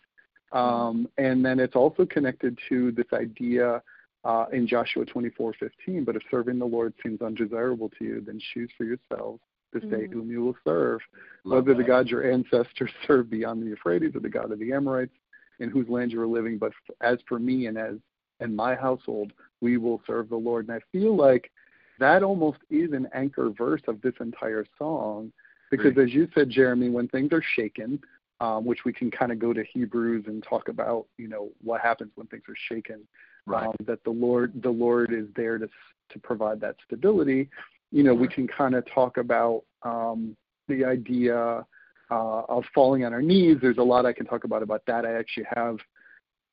um, 0.51 1.08
and 1.18 1.44
then 1.46 1.60
it's 1.60 1.75
also 1.75 2.06
connected 2.06 2.58
to 2.70 2.92
this 2.92 3.08
idea 3.13 3.82
uh, 4.24 4.46
in 4.51 4.68
Joshua 4.68 5.06
24:15. 5.06 6.06
But 6.06 6.16
if 6.16 6.24
serving 6.30 6.60
the 6.60 6.66
Lord 6.66 6.94
seems 7.04 7.22
undesirable 7.22 7.89
to 7.98 8.06
you, 8.06 8.24
then 8.25 8.39
choose 8.54 8.70
for 8.77 8.84
yourselves 8.84 9.42
this 9.74 9.84
mm-hmm. 9.84 9.96
day 9.96 10.08
whom 10.12 10.30
you 10.32 10.44
will 10.44 10.58
serve, 10.66 11.01
Love 11.44 11.66
whether 11.66 11.77
that. 11.77 11.84
the 11.84 11.88
God 11.88 12.08
your 12.08 12.32
ancestors 12.32 12.92
served 13.08 13.30
beyond 13.30 13.62
the 13.62 13.68
Euphrates 13.68 14.16
or 14.16 14.20
the 14.20 14.30
God 14.30 14.51
of 14.51 14.60
the 14.60 14.72
Amorites, 14.72 15.16
in 15.60 15.70
whose 15.70 15.89
land 15.89 16.12
you 16.12 16.22
are 16.22 16.27
living. 16.27 16.58
But 16.58 16.72
as 17.01 17.18
for 17.27 17.39
me 17.39 17.68
and 17.68 17.77
as 17.77 17.96
and 18.39 18.56
my 18.56 18.75
household, 18.75 19.34
we 19.62 19.77
will 19.77 20.01
serve 20.06 20.30
the 20.30 20.36
Lord. 20.36 20.68
And 20.68 20.77
I 20.77 20.80
feel 20.92 21.16
like 21.16 21.51
that 22.00 22.22
almost 22.22 22.60
is 22.70 22.92
an 22.92 23.08
anchor 23.13 23.50
verse 23.50 23.82
of 23.88 24.00
this 24.01 24.13
entire 24.20 24.66
song, 24.77 25.32
because 25.72 25.98
as 25.98 26.13
you 26.13 26.27
said, 26.36 26.50
Jeremy, 26.50 26.89
when 26.89 27.08
things 27.08 27.34
are 27.34 27.44
shaken, 27.56 28.00
um, 28.39 28.65
which 28.65 28.79
we 28.86 28.94
can 28.94 29.10
kind 29.10 29.32
of 29.32 29.39
go 29.39 29.53
to 29.53 29.63
Hebrews 29.63 30.25
and 30.27 30.44
talk 30.44 30.70
about, 30.70 31.08
you 31.17 31.27
know, 31.27 31.50
what 31.63 31.82
happens 31.82 32.12
when 32.15 32.27
things 32.27 32.44
are 32.48 32.56
shaken. 32.70 33.08
Right. 33.46 33.65
Um, 33.65 33.75
that 33.86 34.03
the 34.03 34.12
Lord, 34.12 34.62
the 34.62 34.70
Lord 34.70 35.13
is 35.13 35.27
there 35.36 35.58
to 35.58 35.67
to 36.10 36.20
provide 36.20 36.60
that 36.62 36.75
stability. 36.86 37.50
You 37.91 38.03
know, 38.03 38.13
we 38.13 38.27
can 38.27 38.48
kind 38.48 38.75
of 38.75 38.86
talk 38.94 39.17
about 39.17 39.63
um, 39.84 40.36
the 40.67 40.84
idea 40.86 41.65
uh, 42.12 42.41
of 42.50 42.63
falling 42.74 43.06
on 43.06 43.13
our 43.13 43.22
knees. 43.22 43.58
There's 43.62 43.77
a 43.77 43.84
lot 43.84 44.06
I 44.06 44.13
can 44.13 44.25
talk 44.25 44.44
about 44.44 44.63
about 44.63 44.84
that. 44.88 45.06
I 45.06 45.13
actually 45.13 45.48
have 45.56 45.77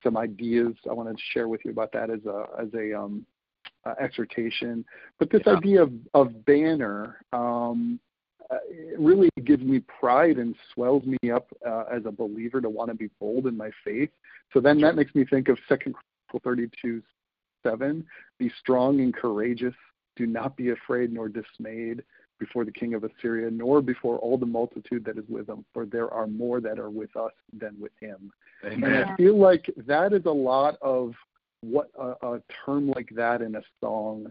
some 0.02 0.16
ideas 0.16 0.74
I 0.88 0.92
want 0.92 1.08
to 1.08 1.22
share 1.32 1.48
with 1.48 1.64
you 1.64 1.70
about 1.70 1.90
that 1.92 2.10
as 2.10 2.24
a 2.26 2.46
as 2.60 2.68
a 2.74 2.96
um, 2.96 3.26
uh, 3.84 3.94
exhortation. 4.00 4.84
But 5.18 5.30
this 5.30 5.42
Yeah. 5.46 5.56
idea 5.56 5.82
of, 5.82 5.92
of 6.14 6.44
banner, 6.44 7.20
um, 7.32 7.98
it 8.50 8.98
really 8.98 9.30
gives 9.44 9.62
me 9.62 9.80
pride 9.80 10.36
and 10.36 10.54
swells 10.72 11.04
me 11.04 11.30
up 11.30 11.46
uh, 11.66 11.84
as 11.92 12.02
a 12.06 12.12
believer 12.12 12.60
to 12.60 12.68
want 12.68 12.90
to 12.90 12.94
be 12.94 13.10
bold 13.20 13.46
in 13.46 13.56
my 13.56 13.70
faith. 13.84 14.10
So 14.52 14.60
then 14.60 14.80
that 14.80 14.96
makes 14.96 15.14
me 15.14 15.24
think 15.24 15.48
of 15.48 15.58
Second 15.68 15.94
Chronicles 15.94 16.42
32, 16.44 17.02
7. 17.62 18.04
Be 18.38 18.52
strong 18.60 19.00
and 19.00 19.14
courageous. 19.14 19.74
Do 20.16 20.26
not 20.26 20.56
be 20.56 20.70
afraid 20.70 21.12
nor 21.12 21.28
dismayed 21.28 22.02
before 22.38 22.64
the 22.64 22.72
king 22.72 22.94
of 22.94 23.04
Assyria, 23.04 23.50
nor 23.50 23.80
before 23.80 24.18
all 24.18 24.36
the 24.36 24.46
multitude 24.46 25.04
that 25.04 25.16
is 25.18 25.24
with 25.28 25.48
him, 25.48 25.64
for 25.72 25.86
there 25.86 26.12
are 26.12 26.26
more 26.26 26.60
that 26.60 26.78
are 26.78 26.90
with 26.90 27.14
us 27.16 27.32
than 27.58 27.76
with 27.80 27.92
him. 28.00 28.30
Amen. 28.64 28.92
And 28.92 29.04
I 29.04 29.16
feel 29.16 29.38
like 29.38 29.72
that 29.86 30.12
is 30.12 30.24
a 30.26 30.30
lot 30.30 30.76
of 30.82 31.14
what 31.60 31.90
a, 31.98 32.14
a 32.26 32.42
term 32.64 32.90
like 32.90 33.08
that 33.14 33.40
in 33.40 33.54
a 33.54 33.62
song 33.80 34.26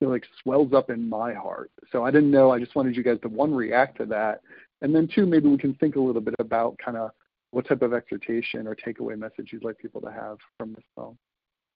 it 0.00 0.06
like 0.06 0.24
swells 0.42 0.72
up 0.72 0.90
in 0.90 1.08
my 1.08 1.32
heart. 1.34 1.70
So 1.90 2.04
I 2.04 2.10
didn't 2.10 2.30
know. 2.30 2.50
I 2.50 2.60
just 2.60 2.74
wanted 2.74 2.96
you 2.96 3.02
guys 3.02 3.18
to 3.22 3.28
one 3.28 3.54
react 3.54 3.98
to 3.98 4.06
that, 4.06 4.42
and 4.82 4.94
then 4.94 5.08
two 5.12 5.26
maybe 5.26 5.48
we 5.48 5.58
can 5.58 5.74
think 5.74 5.96
a 5.96 6.00
little 6.00 6.20
bit 6.20 6.34
about 6.38 6.78
kind 6.84 6.96
of 6.96 7.10
what 7.50 7.66
type 7.66 7.82
of 7.82 7.94
exhortation 7.94 8.66
or 8.66 8.76
takeaway 8.76 9.18
message 9.18 9.50
you'd 9.52 9.64
like 9.64 9.78
people 9.78 10.00
to 10.02 10.12
have 10.12 10.38
from 10.58 10.74
this 10.74 10.84
song. 10.94 11.16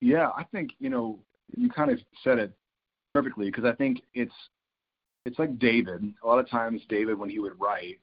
Yeah, 0.01 0.31
I 0.37 0.45
think 0.45 0.71
you 0.79 0.91
know 0.91 1.19
you 1.57 1.69
kind 1.69 1.91
of 1.91 1.99
said 2.23 2.39
it 2.39 2.53
perfectly 3.15 3.47
because 3.47 3.65
I 3.65 3.73
think 3.73 4.03
it's 4.15 4.35
it's 5.25 5.39
like 5.39 5.59
David. 5.59 6.13
A 6.23 6.27
lot 6.27 6.39
of 6.39 6.49
times, 6.49 6.83
David, 6.89 7.19
when 7.19 7.31
he 7.31 7.39
would 7.39 7.59
write, 7.61 8.01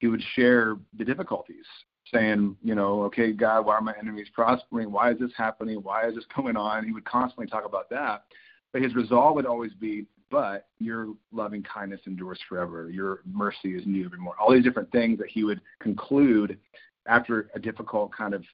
he 0.00 0.06
would 0.06 0.22
share 0.34 0.76
the 0.96 1.04
difficulties, 1.04 1.66
saying, 2.12 2.56
you 2.62 2.74
know, 2.74 3.02
okay, 3.04 3.32
God, 3.32 3.66
why 3.66 3.74
are 3.74 3.80
my 3.80 3.94
enemies 4.00 4.28
prospering? 4.32 4.90
Why 4.90 5.12
is 5.12 5.18
this 5.18 5.32
happening? 5.36 5.82
Why 5.82 6.08
is 6.08 6.14
this 6.14 6.24
going 6.34 6.56
on? 6.56 6.84
He 6.84 6.92
would 6.92 7.04
constantly 7.04 7.46
talk 7.46 7.64
about 7.66 7.90
that. 7.90 8.24
But 8.74 8.82
his 8.82 8.96
resolve 8.96 9.36
would 9.36 9.46
always 9.46 9.72
be, 9.72 10.04
but 10.32 10.66
your 10.80 11.14
loving 11.32 11.62
kindness 11.62 12.00
endures 12.08 12.40
forever. 12.48 12.90
Your 12.90 13.20
mercy 13.24 13.76
is 13.76 13.86
new 13.86 14.04
every 14.04 14.18
morning. 14.18 14.40
All 14.42 14.52
these 14.52 14.64
different 14.64 14.90
things 14.90 15.16
that 15.20 15.28
he 15.30 15.44
would 15.44 15.60
conclude 15.80 16.58
after 17.06 17.50
a 17.54 17.60
difficult 17.60 18.10
kind 18.12 18.34
of 18.34 18.44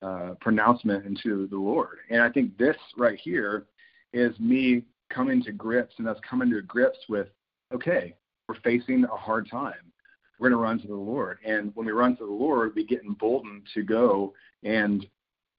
uh, 0.00 0.34
pronouncement 0.40 1.04
into 1.04 1.48
the 1.48 1.56
Lord. 1.56 1.98
And 2.08 2.22
I 2.22 2.30
think 2.30 2.56
this 2.56 2.76
right 2.96 3.18
here 3.20 3.66
is 4.12 4.38
me 4.38 4.84
coming 5.10 5.42
to 5.42 5.50
grips 5.50 5.96
and 5.98 6.08
us 6.08 6.18
coming 6.28 6.50
to 6.50 6.62
grips 6.62 6.98
with, 7.08 7.26
okay, 7.74 8.14
we're 8.48 8.60
facing 8.60 9.02
a 9.02 9.16
hard 9.16 9.50
time. 9.50 9.72
We're 10.38 10.50
going 10.50 10.60
to 10.60 10.62
run 10.62 10.78
to 10.82 10.86
the 10.86 10.94
Lord. 10.94 11.38
And 11.44 11.72
when 11.74 11.86
we 11.86 11.92
run 11.92 12.16
to 12.18 12.26
the 12.26 12.32
Lord, 12.32 12.74
we 12.76 12.86
get 12.86 13.02
emboldened 13.02 13.62
to 13.74 13.82
go 13.82 14.34
and 14.62 15.04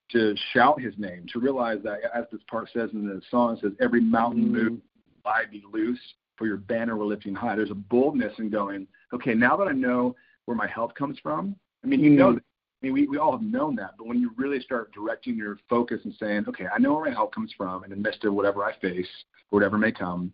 to 0.10 0.36
shout 0.54 0.80
his 0.80 0.94
name, 0.98 1.26
to 1.34 1.40
realize 1.40 1.80
that, 1.84 2.00
as 2.14 2.26
this 2.32 2.42
part 2.50 2.70
says 2.72 2.90
in 2.94 3.08
the 3.08 3.22
song, 3.32 3.56
it 3.56 3.62
says, 3.62 3.72
every 3.80 4.02
mountain 4.02 4.46
Mm. 4.46 4.52
move, 4.52 4.82
I 5.26 5.46
be 5.46 5.64
loose, 5.72 6.00
for 6.38 6.46
your 6.46 6.58
banner 6.58 6.96
we're 6.96 7.06
lifting 7.06 7.34
high. 7.34 7.56
There's 7.56 7.72
a 7.72 7.76
boldness 7.76 8.38
in 8.40 8.50
going, 8.50 8.88
okay, 9.14 9.34
now 9.34 9.58
that 9.58 9.68
I 9.68 9.72
know 9.72 10.16
where 10.46 10.56
my 10.56 10.68
help 10.68 10.96
comes 10.96 11.18
from, 11.20 11.56
I 11.84 11.88
mean, 11.88 12.02
you 12.02 12.12
know, 12.12 12.32
I 12.32 12.86
mean, 12.86 12.94
we, 12.94 13.08
we 13.08 13.18
all 13.18 13.32
have 13.32 13.42
known 13.42 13.76
that, 13.78 13.92
but 13.98 14.06
when 14.06 14.20
you 14.20 14.32
really 14.36 14.60
start 14.60 14.92
directing 14.92 15.36
your 15.36 15.58
focus 15.70 16.02
and 16.04 16.14
saying, 16.20 16.46
okay, 16.48 16.68
I 16.74 16.78
know 16.78 16.94
where 16.94 17.06
my 17.06 17.12
help 17.12 17.34
comes 17.34 17.52
from 17.54 17.84
and 17.84 17.92
in 17.92 18.00
the 18.00 18.04
midst 18.04 18.26
of 18.26 18.34
whatever 18.34 18.64
I 18.64 18.78
face, 18.78 19.08
whatever 19.50 19.78
may 19.78 19.92
come. 19.92 20.32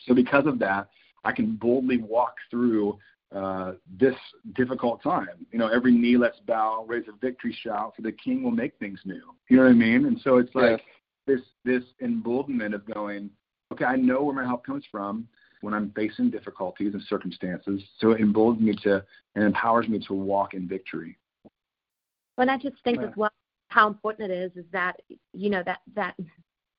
So 0.00 0.14
because 0.14 0.46
of 0.46 0.58
that, 0.60 0.88
I 1.24 1.32
can 1.32 1.54
boldly 1.56 1.98
walk 1.98 2.36
through 2.50 2.98
uh, 3.36 3.72
this 4.00 4.14
difficult 4.54 5.02
time. 5.02 5.46
You 5.52 5.58
know, 5.58 5.68
every 5.68 5.92
knee 5.92 6.16
let's 6.16 6.38
bow, 6.46 6.84
raise 6.88 7.04
a 7.08 7.12
victory 7.12 7.56
shout, 7.62 7.94
for 7.94 8.02
the 8.02 8.12
King 8.12 8.42
will 8.42 8.50
make 8.50 8.78
things 8.78 9.00
new. 9.04 9.22
You 9.48 9.58
know 9.58 9.64
what 9.64 9.70
I 9.70 9.74
mean? 9.74 10.06
And 10.06 10.18
so 10.22 10.38
it's 10.38 10.54
like 10.54 10.80
Yes. 10.80 10.80
this 11.26 11.40
this 11.64 11.84
emboldenment 12.00 12.74
of 12.74 12.84
going, 12.86 13.30
okay, 13.72 13.84
I 13.84 13.96
know 13.96 14.22
where 14.22 14.34
my 14.34 14.44
help 14.44 14.64
comes 14.64 14.84
from 14.90 15.28
when 15.60 15.74
I'm 15.74 15.90
facing 15.92 16.30
difficulties 16.30 16.94
and 16.94 17.02
circumstances. 17.02 17.82
So 17.98 18.12
it 18.12 18.20
emboldens 18.20 18.64
me 18.64 18.74
to 18.84 19.04
and 19.34 19.44
empowers 19.44 19.88
me 19.88 19.98
to 20.06 20.14
walk 20.14 20.54
in 20.54 20.66
victory. 20.66 21.18
Well, 22.38 22.48
I 22.48 22.56
just 22.58 22.76
think 22.84 23.00
Yeah. 23.00 23.08
as 23.08 23.16
well 23.16 23.30
how 23.68 23.88
important 23.88 24.30
it 24.30 24.34
is 24.34 24.56
is 24.56 24.70
that 24.72 25.00
you 25.32 25.50
know 25.50 25.62
that 25.64 25.80
that 25.94 26.14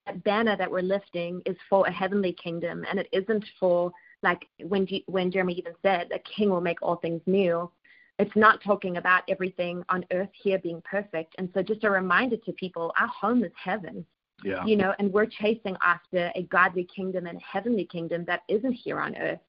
that 0.05 0.23
banner 0.23 0.55
that 0.55 0.71
we're 0.71 0.81
lifting 0.81 1.41
is 1.45 1.57
for 1.69 1.85
a 1.85 1.91
heavenly 1.91 2.33
kingdom, 2.33 2.85
and 2.89 2.99
it 2.99 3.09
isn't 3.11 3.45
for 3.59 3.91
like 4.23 4.47
when 4.63 4.85
G- 4.85 5.03
when 5.07 5.31
Jeremy 5.31 5.53
even 5.53 5.73
said, 5.81 6.11
"A 6.11 6.19
king 6.19 6.49
will 6.49 6.61
make 6.61 6.81
all 6.81 6.95
things 6.97 7.21
new." 7.25 7.71
It's 8.19 8.35
not 8.35 8.61
talking 8.63 8.97
about 8.97 9.23
everything 9.27 9.83
on 9.89 10.03
earth 10.11 10.31
here 10.33 10.57
being 10.57 10.81
perfect, 10.81 11.35
and 11.37 11.49
so 11.53 11.61
just 11.61 11.83
a 11.83 11.89
reminder 11.89 12.37
to 12.37 12.51
people: 12.53 12.93
our 12.99 13.07
home 13.07 13.43
is 13.43 13.51
heaven, 13.55 14.05
Yeah. 14.43 14.65
you 14.65 14.75
know, 14.75 14.93
and 14.99 15.13
we're 15.13 15.27
chasing 15.27 15.77
after 15.83 16.31
a 16.35 16.43
godly 16.43 16.85
kingdom 16.85 17.27
and 17.27 17.37
a 17.37 17.41
heavenly 17.41 17.85
kingdom 17.85 18.25
that 18.25 18.43
isn't 18.47 18.73
here 18.73 18.99
on 18.99 19.15
earth. 19.17 19.39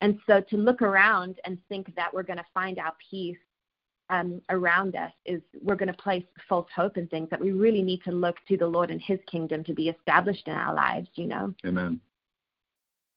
And 0.00 0.20
so 0.26 0.40
to 0.40 0.56
look 0.56 0.82
around 0.82 1.40
and 1.44 1.58
think 1.68 1.94
that 1.94 2.12
we're 2.12 2.22
going 2.22 2.36
to 2.38 2.44
find 2.52 2.78
our 2.78 2.94
peace 3.10 3.38
um, 4.10 4.42
around 4.50 4.94
us 4.94 5.12
is 5.24 5.40
we're 5.62 5.74
going 5.74 5.88
to 5.88 6.02
place 6.02 6.24
false 6.48 6.68
hope 6.74 6.96
in 6.96 7.08
things 7.08 7.28
that 7.30 7.40
we 7.40 7.52
really 7.52 7.82
need 7.82 8.02
to 8.04 8.12
look 8.12 8.36
to 8.46 8.56
the 8.56 8.66
Lord 8.66 8.90
and 8.90 9.00
His 9.00 9.18
kingdom 9.26 9.64
to 9.64 9.72
be 9.72 9.88
established 9.88 10.46
in 10.48 10.54
our 10.54 10.74
lives. 10.74 11.08
You 11.14 11.26
know. 11.26 11.54
Amen. 11.64 12.00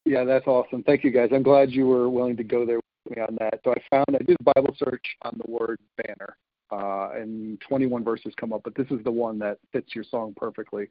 Yeah, 0.10 0.24
that's 0.24 0.48
awesome. 0.48 0.82
Thank 0.82 1.04
you, 1.04 1.12
guys. 1.12 1.30
I'm 1.32 1.44
glad 1.44 1.70
you 1.70 1.86
were 1.86 2.10
willing 2.10 2.36
to 2.38 2.44
go 2.44 2.66
there 2.66 2.78
with 3.06 3.16
me 3.16 3.22
on 3.22 3.38
that. 3.39 3.60
So 3.63 3.72
I 3.72 3.75
found 3.92 4.06
I 4.16 4.24
did 4.24 4.38
a 4.39 4.54
Bible 4.56 4.75
search 4.75 5.06
on 5.22 5.38
the 5.38 5.51
word 5.51 5.78
banner, 5.98 6.36
uh, 6.72 7.12
and 7.13 7.62
21 7.62 8.04
verses 8.04 8.34
come 8.36 8.51
up, 8.51 8.62
but 8.63 8.74
this 8.74 8.88
is 8.89 9.04
the 9.04 9.12
one 9.12 9.38
that 9.38 9.60
fits 9.72 9.94
your 9.94 10.04
song 10.04 10.34
perfectly. 10.36 10.89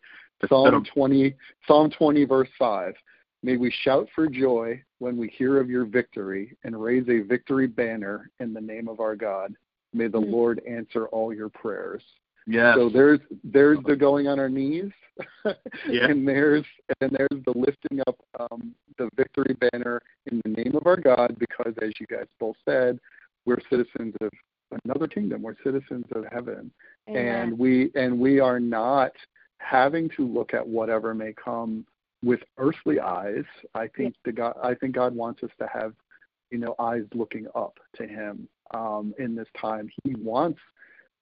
Psalm 0.49 0.85
20, 0.95 1.35
Psalm 1.67 1.91
20, 1.91 2.27
verse 2.27 2.49
5. 2.61 2.95
May 3.43 3.57
we 3.57 3.75
shout 3.83 4.07
for 4.15 4.29
joy 4.29 4.81
when 5.01 5.17
we 5.17 5.29
hear 5.37 5.61
of 5.61 5.69
your 5.69 5.85
victory 5.85 6.57
and 6.63 6.81
raise 6.81 7.09
a 7.09 7.19
victory 7.19 7.67
banner 7.67 8.31
in 8.39 8.55
the 8.55 8.61
name 8.61 8.87
of 8.87 9.01
our 9.01 9.17
God. 9.17 9.53
May 9.93 10.07
the 10.07 10.21
Mm. 10.21 10.31
Lord 10.31 10.63
answer 10.65 11.09
all 11.09 11.35
your 11.35 11.49
prayers. 11.49 12.05
Yes. 12.49 12.77
So 12.77 12.89
there's 12.89 13.21
there's 13.45 13.79
the 13.87 13.95
going 13.95 14.27
on 14.27 14.39
our 14.39 14.49
knees, 14.49 14.91
Yeah. 15.45 16.07
and 16.07 16.27
there's 16.27 16.65
and 17.03 17.11
there's 17.11 17.45
the 17.45 17.53
lifting 17.55 18.01
up 18.07 18.17
um, 18.41 18.75
the 18.97 19.11
victory 19.17 19.55
banner 19.55 20.01
in 20.33 20.41
the 20.45 20.51
name 20.51 20.75
of 20.75 20.87
our 20.87 20.97
God, 20.97 21.37
because 21.39 21.75
as 21.83 21.91
you 22.01 22.07
guys 22.07 22.27
both 22.41 22.57
said, 22.67 22.99
we're 23.45 23.61
citizens 23.69 24.15
of 24.23 24.31
another 24.85 25.07
kingdom. 25.07 25.43
We're 25.43 25.57
citizens 25.63 26.07
of 26.15 26.25
heaven, 26.33 26.71
and 27.07 27.59
we 27.59 27.91
and 27.95 28.19
we 28.19 28.41
are 28.41 28.59
not 28.59 29.13
having 29.59 30.09
to 30.17 30.27
look 30.27 30.55
at 30.55 30.67
whatever 30.67 31.15
may 31.15 31.35
come 31.35 31.85
with 32.25 32.41
earthly 32.57 32.99
eyes. 32.99 33.45
I 33.75 33.89
think 33.89 34.15
the 34.25 34.33
God 34.33 34.57
I 34.63 34.73
think 34.75 34.95
God 34.95 35.15
wants 35.15 35.43
us 35.43 35.51
to 35.61 35.69
have, 35.71 35.93
you 36.51 36.57
know, 36.59 36.75
eyes 36.79 37.05
looking 37.15 37.47
up 37.55 37.79
to 37.97 38.07
Him 38.07 38.49
um, 38.73 39.15
in 39.19 39.35
this 39.35 39.49
time. 39.61 39.91
He 40.05 40.15
wants 40.15 40.61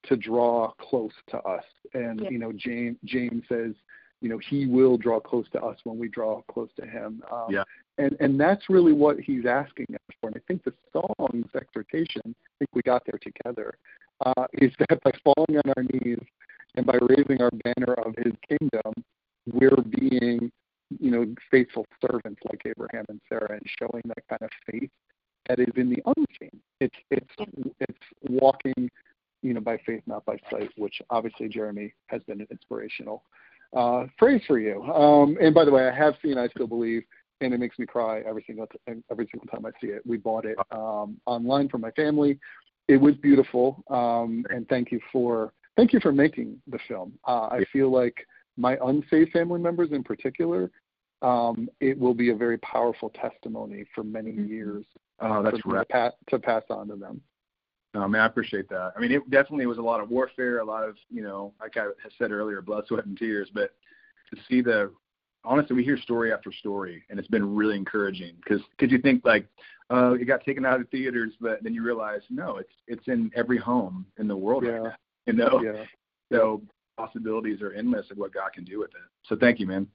to 0.08 0.16
draw 0.16 0.72
close 0.78 1.12
to 1.28 1.38
us. 1.42 1.64
And 1.94 2.20
Yeah. 2.20 2.30
you 2.30 2.38
know, 2.38 2.52
James 2.52 2.98
James 3.04 3.44
says, 3.48 3.74
you 4.20 4.28
know, 4.28 4.38
he 4.38 4.66
will 4.66 4.96
draw 4.96 5.20
close 5.20 5.48
to 5.50 5.62
us 5.62 5.78
when 5.84 5.98
we 5.98 6.08
draw 6.08 6.42
close 6.42 6.70
to 6.76 6.86
him. 6.86 7.22
Um, 7.30 7.46
Yeah. 7.50 7.64
And 7.98 8.16
and 8.20 8.40
that's 8.40 8.68
really 8.68 8.92
what 8.92 9.18
he's 9.20 9.46
asking 9.46 9.86
us 9.94 10.16
for. 10.20 10.28
And 10.28 10.36
I 10.36 10.40
think 10.48 10.64
the 10.64 10.74
song's 10.92 11.54
exhortation, 11.54 12.22
I 12.26 12.54
think 12.58 12.70
we 12.74 12.82
got 12.82 13.02
there 13.06 13.18
together, 13.18 13.78
uh, 14.24 14.46
is 14.54 14.72
that 14.88 15.02
by 15.02 15.12
falling 15.24 15.58
on 15.58 15.72
our 15.76 15.82
knees 15.82 16.24
and 16.74 16.86
by 16.86 16.98
raising 17.02 17.40
our 17.42 17.50
banner 17.64 17.94
of 17.94 18.14
his 18.16 18.34
kingdom, 18.48 18.92
we're 19.46 19.82
being, 20.00 20.50
you 20.98 21.10
know, 21.10 21.34
faithful 21.50 21.86
servants 22.00 22.40
like 22.50 22.62
Abraham 22.66 23.04
and 23.08 23.20
Sarah 23.28 23.52
and 23.52 23.62
showing 23.78 24.02
that 24.06 24.26
kind 24.28 24.42
of 24.42 24.50
faith 24.70 24.90
that 25.48 25.58
is 25.58 25.72
in 25.76 25.90
the 25.90 26.02
unseen. 26.06 26.60
It's 26.80 26.96
it's 27.10 27.34
it's 27.80 27.98
walking 28.28 28.90
you 29.46 29.54
know, 29.54 29.60
by 29.60 29.78
faith, 29.86 30.02
not 30.06 30.24
by 30.24 30.36
sight, 30.50 30.70
which 30.76 31.00
obviously 31.10 31.48
Jeremy 31.48 31.94
has 32.06 32.22
been 32.24 32.40
an 32.40 32.48
inspirational 32.50 33.22
uh, 33.76 34.06
phrase 34.18 34.42
for 34.46 34.58
you. 34.58 34.82
Um, 34.82 35.38
and 35.40 35.54
by 35.54 35.64
the 35.64 35.70
way, 35.70 35.88
I 35.88 35.94
have 35.94 36.14
seen 36.22 36.36
I 36.36 36.48
Still 36.48 36.66
Believe, 36.66 37.04
and 37.40 37.54
it 37.54 37.60
makes 37.60 37.78
me 37.78 37.86
cry 37.86 38.22
every 38.26 38.44
single 38.46 38.66
t- 38.66 39.02
every 39.10 39.28
single 39.30 39.46
time 39.48 39.64
I 39.64 39.70
see 39.80 39.92
it. 39.92 40.02
We 40.04 40.16
bought 40.16 40.44
it 40.44 40.58
um, 40.70 41.20
online 41.26 41.68
for 41.68 41.78
my 41.78 41.90
family. 41.92 42.38
It 42.88 42.96
was 42.96 43.14
beautiful, 43.16 43.84
um, 43.88 44.44
and 44.50 44.68
thank 44.68 44.90
you 44.90 45.00
for 45.12 45.52
thank 45.76 45.92
you 45.92 46.00
for 46.00 46.12
making 46.12 46.60
the 46.66 46.78
film. 46.88 47.12
Uh, 47.26 47.48
I 47.50 47.64
feel 47.72 47.90
like 47.90 48.16
my 48.56 48.78
unsaved 48.82 49.32
family 49.32 49.60
members, 49.60 49.90
in 49.92 50.02
particular, 50.02 50.70
um, 51.22 51.68
it 51.80 51.98
will 51.98 52.14
be 52.14 52.30
a 52.30 52.34
very 52.34 52.58
powerful 52.58 53.10
testimony 53.10 53.84
for 53.94 54.02
many 54.02 54.32
years 54.32 54.84
oh, 55.20 55.42
that's 55.42 55.58
right. 55.66 55.86
to, 55.88 55.92
pa- 55.92 56.12
to 56.30 56.38
pass 56.38 56.62
on 56.70 56.88
to 56.88 56.96
them. 56.96 57.20
Man, 58.06 58.20
I 58.20 58.26
appreciate 58.26 58.68
that. 58.68 58.92
I 58.96 59.00
mean, 59.00 59.12
it 59.12 59.28
definitely 59.30 59.66
was 59.66 59.78
a 59.78 59.82
lot 59.82 60.00
of 60.00 60.10
warfare, 60.10 60.58
a 60.58 60.64
lot 60.64 60.86
of, 60.88 60.96
you 61.08 61.22
know, 61.22 61.52
like 61.60 61.76
I 61.76 61.86
said 62.18 62.30
earlier, 62.32 62.60
blood, 62.60 62.84
sweat, 62.86 63.06
and 63.06 63.16
tears. 63.16 63.48
But 63.52 63.74
to 64.34 64.40
see 64.48 64.60
the, 64.60 64.92
honestly, 65.44 65.76
we 65.76 65.84
hear 65.84 65.96
story 65.96 66.32
after 66.32 66.52
story, 66.52 67.04
and 67.08 67.18
it's 67.18 67.28
been 67.28 67.54
really 67.54 67.76
encouraging 67.76 68.34
because 68.42 68.60
because 68.76 68.92
you 68.92 68.98
think 68.98 69.24
like, 69.24 69.46
uh, 69.88 70.14
it 70.20 70.24
got 70.24 70.44
taken 70.44 70.66
out 70.66 70.80
of 70.80 70.90
the 70.90 70.96
theaters, 70.98 71.32
but 71.40 71.62
then 71.62 71.72
you 71.72 71.82
realize 71.82 72.20
no, 72.28 72.56
it's 72.56 72.72
it's 72.88 73.06
in 73.06 73.30
every 73.36 73.58
home 73.58 74.04
in 74.18 74.26
the 74.26 74.36
world 74.36 74.64
right 74.64 74.74
Yeah. 74.74 74.82
now. 74.82 74.96
You 75.26 75.32
know, 75.32 75.62
Yeah. 75.62 75.84
so 76.32 76.62
possibilities 76.96 77.62
are 77.62 77.72
endless 77.72 78.10
of 78.10 78.16
what 78.18 78.32
God 78.32 78.52
can 78.52 78.64
do 78.64 78.78
with 78.80 78.90
it. 78.90 79.08
So 79.24 79.36
thank 79.36 79.60
you, 79.60 79.66
man. 79.66 79.86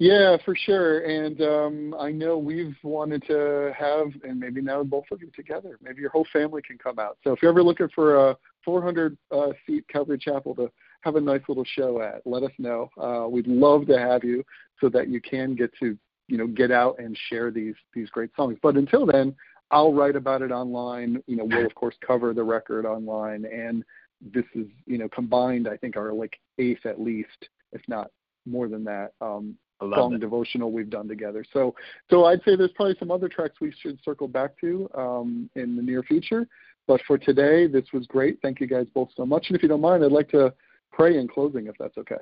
Yeah, 0.00 0.38
for 0.46 0.56
sure. 0.56 1.00
And 1.00 1.42
um, 1.42 1.94
I 2.00 2.10
know 2.10 2.38
we've 2.38 2.74
wanted 2.82 3.22
to 3.26 3.70
have, 3.78 4.06
and 4.24 4.40
maybe 4.40 4.62
now 4.62 4.82
both 4.82 5.04
of 5.10 5.20
you 5.20 5.30
together. 5.36 5.78
Maybe 5.82 6.00
your 6.00 6.08
whole 6.08 6.26
family 6.32 6.62
can 6.62 6.78
come 6.78 6.98
out. 6.98 7.18
So 7.22 7.32
if 7.32 7.42
you're 7.42 7.50
ever 7.50 7.62
looking 7.62 7.90
for 7.94 8.30
a 8.30 8.36
400 8.64 9.18
uh, 9.30 9.48
seat 9.66 9.84
Calvary 9.88 10.16
Chapel 10.16 10.54
to 10.54 10.70
have 11.02 11.16
a 11.16 11.20
nice 11.20 11.42
little 11.48 11.66
show 11.66 12.00
at, 12.00 12.22
let 12.24 12.42
us 12.42 12.50
know. 12.58 12.88
Uh, 12.98 13.28
we'd 13.28 13.46
love 13.46 13.86
to 13.88 13.98
have 13.98 14.24
you 14.24 14.42
so 14.80 14.88
that 14.88 15.08
you 15.08 15.20
can 15.20 15.54
get 15.54 15.70
to, 15.80 15.98
you 16.28 16.38
know, 16.38 16.46
get 16.46 16.70
out 16.70 16.98
and 16.98 17.14
share 17.28 17.50
these 17.50 17.74
these 17.92 18.08
great 18.08 18.30
songs. 18.34 18.56
But 18.62 18.76
until 18.76 19.04
then, 19.04 19.36
I'll 19.70 19.92
write 19.92 20.16
about 20.16 20.40
it 20.40 20.50
online. 20.50 21.22
You 21.26 21.36
know, 21.36 21.44
we'll 21.44 21.66
of 21.66 21.74
course 21.74 21.96
cover 22.00 22.32
the 22.32 22.42
record 22.42 22.86
online, 22.86 23.44
and 23.44 23.84
this 24.22 24.46
is, 24.54 24.66
you 24.86 24.96
know, 24.96 25.10
combined. 25.10 25.68
I 25.68 25.76
think 25.76 25.98
our 25.98 26.14
like 26.14 26.40
eighth 26.58 26.86
at 26.86 26.98
least, 26.98 27.50
if 27.72 27.82
not 27.86 28.10
more 28.46 28.66
than 28.66 28.82
that. 28.84 29.12
Um, 29.20 29.56
song 29.80 30.14
it. 30.14 30.20
devotional 30.20 30.72
we've 30.72 30.90
done 30.90 31.08
together. 31.08 31.44
So, 31.52 31.74
so 32.10 32.26
I'd 32.26 32.40
say 32.44 32.56
there's 32.56 32.72
probably 32.72 32.96
some 32.98 33.10
other 33.10 33.28
tracks 33.28 33.54
we 33.60 33.72
should 33.80 33.98
circle 34.04 34.28
back 34.28 34.58
to 34.60 34.88
um, 34.94 35.50
in 35.54 35.76
the 35.76 35.82
near 35.82 36.02
future. 36.02 36.46
But 36.86 37.00
for 37.06 37.18
today, 37.18 37.66
this 37.66 37.84
was 37.92 38.06
great. 38.06 38.38
Thank 38.42 38.60
you 38.60 38.66
guys 38.66 38.86
both 38.94 39.10
so 39.16 39.24
much. 39.24 39.46
And 39.48 39.56
if 39.56 39.62
you 39.62 39.68
don't 39.68 39.80
mind, 39.80 40.04
I'd 40.04 40.12
like 40.12 40.28
to 40.30 40.52
pray 40.92 41.18
in 41.18 41.28
closing, 41.28 41.66
if 41.66 41.74
that's 41.78 41.96
okay. 41.98 42.16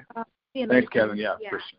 Thanks, 0.55 0.89
Kevin. 0.91 1.17
Yeah, 1.17 1.37
yeah. 1.41 1.51
for 1.51 1.59
sure. 1.59 1.79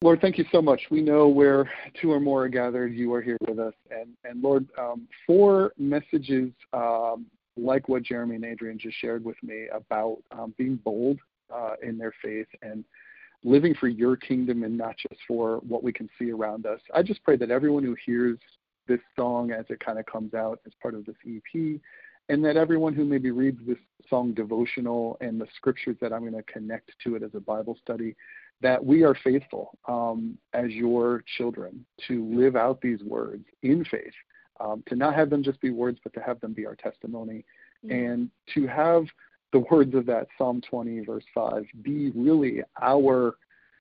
Lord, 0.00 0.20
thank 0.20 0.38
you 0.38 0.44
so 0.52 0.62
much. 0.62 0.80
We 0.90 1.00
know 1.00 1.26
where 1.26 1.68
two 2.00 2.12
or 2.12 2.20
more 2.20 2.44
are 2.44 2.48
gathered, 2.48 2.94
you 2.94 3.12
are 3.14 3.22
here 3.22 3.36
with 3.48 3.58
us. 3.58 3.74
And, 3.90 4.10
and 4.24 4.40
Lord, 4.40 4.68
um, 4.78 5.08
for 5.26 5.72
messages 5.76 6.52
um, 6.72 7.26
like 7.56 7.88
what 7.88 8.04
Jeremy 8.04 8.36
and 8.36 8.44
Adrienne 8.44 8.78
just 8.78 8.96
shared 8.98 9.24
with 9.24 9.36
me 9.42 9.66
about 9.72 10.18
um, 10.30 10.54
being 10.56 10.76
bold 10.76 11.18
uh, 11.52 11.74
in 11.82 11.98
their 11.98 12.12
faith 12.22 12.46
and 12.62 12.84
living 13.44 13.74
for 13.74 13.88
your 13.88 14.16
kingdom 14.16 14.64
and 14.64 14.76
not 14.76 14.96
just 14.96 15.20
for 15.26 15.58
what 15.58 15.82
we 15.82 15.92
can 15.92 16.08
see 16.18 16.30
around 16.30 16.66
us. 16.66 16.80
I 16.94 17.02
just 17.02 17.22
pray 17.22 17.36
that 17.36 17.50
everyone 17.50 17.84
who 17.84 17.96
hears 18.04 18.38
this 18.86 19.00
song 19.16 19.52
as 19.52 19.64
it 19.68 19.80
kind 19.80 19.98
of 19.98 20.06
comes 20.06 20.34
out 20.34 20.60
as 20.66 20.72
part 20.82 20.94
of 20.94 21.04
this 21.04 21.16
EP, 21.26 21.80
and 22.28 22.44
that 22.44 22.56
everyone 22.56 22.94
who 22.94 23.04
maybe 23.04 23.30
reads 23.30 23.60
this 23.66 23.78
song 24.08 24.32
devotional 24.32 25.16
and 25.20 25.40
the 25.40 25.46
scriptures 25.54 25.96
that 26.00 26.12
I'm 26.12 26.20
going 26.20 26.32
to 26.32 26.42
connect 26.42 26.90
to 27.04 27.14
it 27.14 27.22
as 27.22 27.30
a 27.34 27.40
Bible 27.40 27.76
study, 27.82 28.16
that 28.60 28.84
we 28.84 29.04
are 29.04 29.16
faithful 29.22 29.78
um, 29.86 30.36
as 30.52 30.70
your 30.70 31.22
children 31.36 31.84
to 32.08 32.24
live 32.34 32.56
out 32.56 32.80
these 32.80 33.02
words 33.02 33.44
in 33.62 33.84
faith, 33.84 34.12
um, 34.60 34.82
to 34.88 34.96
not 34.96 35.14
have 35.14 35.30
them 35.30 35.42
just 35.42 35.60
be 35.60 35.70
words, 35.70 35.98
but 36.02 36.12
to 36.14 36.20
have 36.20 36.40
them 36.40 36.52
be 36.52 36.66
our 36.66 36.74
testimony, 36.74 37.44
and 37.88 38.30
to 38.54 38.66
have 38.66 39.04
the 39.52 39.60
words 39.70 39.94
of 39.94 40.06
that 40.06 40.28
Psalm 40.36 40.60
20, 40.68 41.00
verse 41.04 41.24
5, 41.34 41.66
be 41.82 42.10
really 42.10 42.62
our 42.80 43.36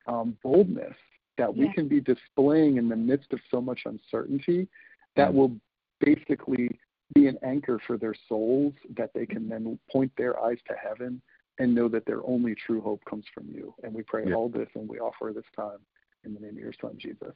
um, 0.08 0.38
boldness 0.44 0.96
that 1.38 1.56
we 1.56 1.72
can 1.74 1.88
be 1.88 2.02
displaying 2.02 2.78
in 2.78 2.90
the 2.90 2.96
midst 2.96 3.32
of 3.32 3.40
so 3.52 3.62
much 3.62 3.82
uncertainty 3.86 4.68
that 5.16 5.32
will 5.32 5.52
basically 6.00 6.70
be 7.14 7.28
an 7.28 7.38
anchor 7.44 7.80
for 7.86 7.98
their 7.98 8.16
souls 8.28 8.74
that 8.96 9.12
they 9.14 9.26
can 9.26 9.48
then 9.48 9.78
point 9.92 10.12
their 10.18 10.40
eyes 10.44 10.58
to 10.68 10.74
heaven 10.76 11.22
and 11.60 11.74
know 11.74 11.88
that 11.88 12.06
their 12.06 12.26
only 12.26 12.56
true 12.56 12.82
hope 12.82 13.04
comes 13.06 13.26
from 13.34 13.48
you. 13.50 13.74
And 13.84 13.94
we 13.94 14.04
pray 14.04 14.26
Yeah. 14.28 14.36
all 14.36 14.50
this 14.50 14.70
and 14.76 14.88
we 14.88 15.00
offer 15.00 15.32
this 15.34 15.46
time 15.56 15.80
in 16.24 16.34
the 16.34 16.40
name 16.40 16.52
of 16.52 16.60
your 16.60 16.74
son, 16.74 16.98
Jesus. 16.98 17.34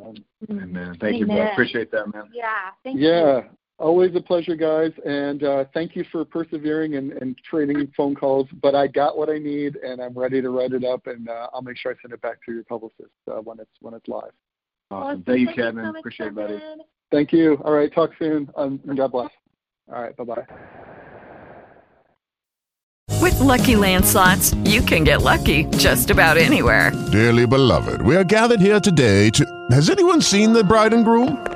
Amen. 0.00 0.24
Amen. 0.50 0.96
Thank 1.00 1.18
you, 1.18 1.24
Amen. 1.24 1.36
bro. 1.36 1.52
Appreciate 1.52 1.90
that, 1.92 2.12
man. 2.12 2.30
Yeah. 2.32 2.70
Thank 2.82 3.00
you. 3.00 3.50
Yeah, 3.78 3.84
always 3.84 4.14
a 4.14 4.20
pleasure, 4.20 4.56
guys. 4.56 4.92
And 5.04 5.42
uh, 5.42 5.64
thank 5.74 5.96
you 5.96 6.04
for 6.10 6.24
persevering 6.24 6.96
and, 6.96 7.12
and 7.12 7.36
trading 7.48 7.92
phone 7.96 8.14
calls. 8.14 8.48
But 8.62 8.74
I 8.74 8.86
got 8.86 9.16
what 9.16 9.28
I 9.28 9.38
need, 9.38 9.76
and 9.76 10.00
I'm 10.00 10.14
ready 10.14 10.40
to 10.42 10.50
write 10.50 10.72
it 10.72 10.84
up, 10.84 11.06
and 11.06 11.28
uh, 11.28 11.48
I'll 11.52 11.62
make 11.62 11.76
sure 11.78 11.92
I 11.92 11.94
send 12.02 12.12
it 12.12 12.20
back 12.22 12.38
to 12.46 12.52
your 12.52 12.64
publicist 12.64 13.10
uh, 13.30 13.36
when 13.36 13.60
it's 13.60 13.70
when 13.80 13.94
it's 13.94 14.08
live. 14.08 14.32
Awesome. 14.90 15.22
Thank 15.24 15.40
you, 15.40 15.46
so 15.48 15.54
Kevin. 15.54 15.84
much, 15.86 15.96
Appreciate 15.98 16.28
it, 16.28 16.34
buddy. 16.34 16.60
Thank 17.10 17.32
you. 17.32 17.60
All 17.64 17.72
right, 17.72 17.92
talk 17.92 18.10
soon, 18.18 18.50
um, 18.56 18.80
and 18.86 18.96
God 18.96 19.12
bless. 19.12 19.30
All 19.92 20.02
right, 20.02 20.16
bye 20.16 20.24
bye. 20.24 20.46
With 23.20 23.38
Lucky 23.40 23.76
Land 23.76 24.04
slots, 24.04 24.54
you 24.64 24.82
can 24.82 25.02
get 25.02 25.22
lucky 25.22 25.64
just 25.76 26.10
about 26.10 26.36
anywhere. 26.36 26.92
Dearly 27.10 27.46
beloved, 27.46 28.02
we 28.02 28.16
are 28.16 28.24
gathered 28.24 28.60
here 28.60 28.80
today 28.80 29.30
to. 29.30 29.44
Has 29.70 29.90
anyone 29.90 30.20
seen 30.20 30.52
the 30.52 30.62
bride 30.62 30.92
and 30.92 31.04
groom? 31.04 31.55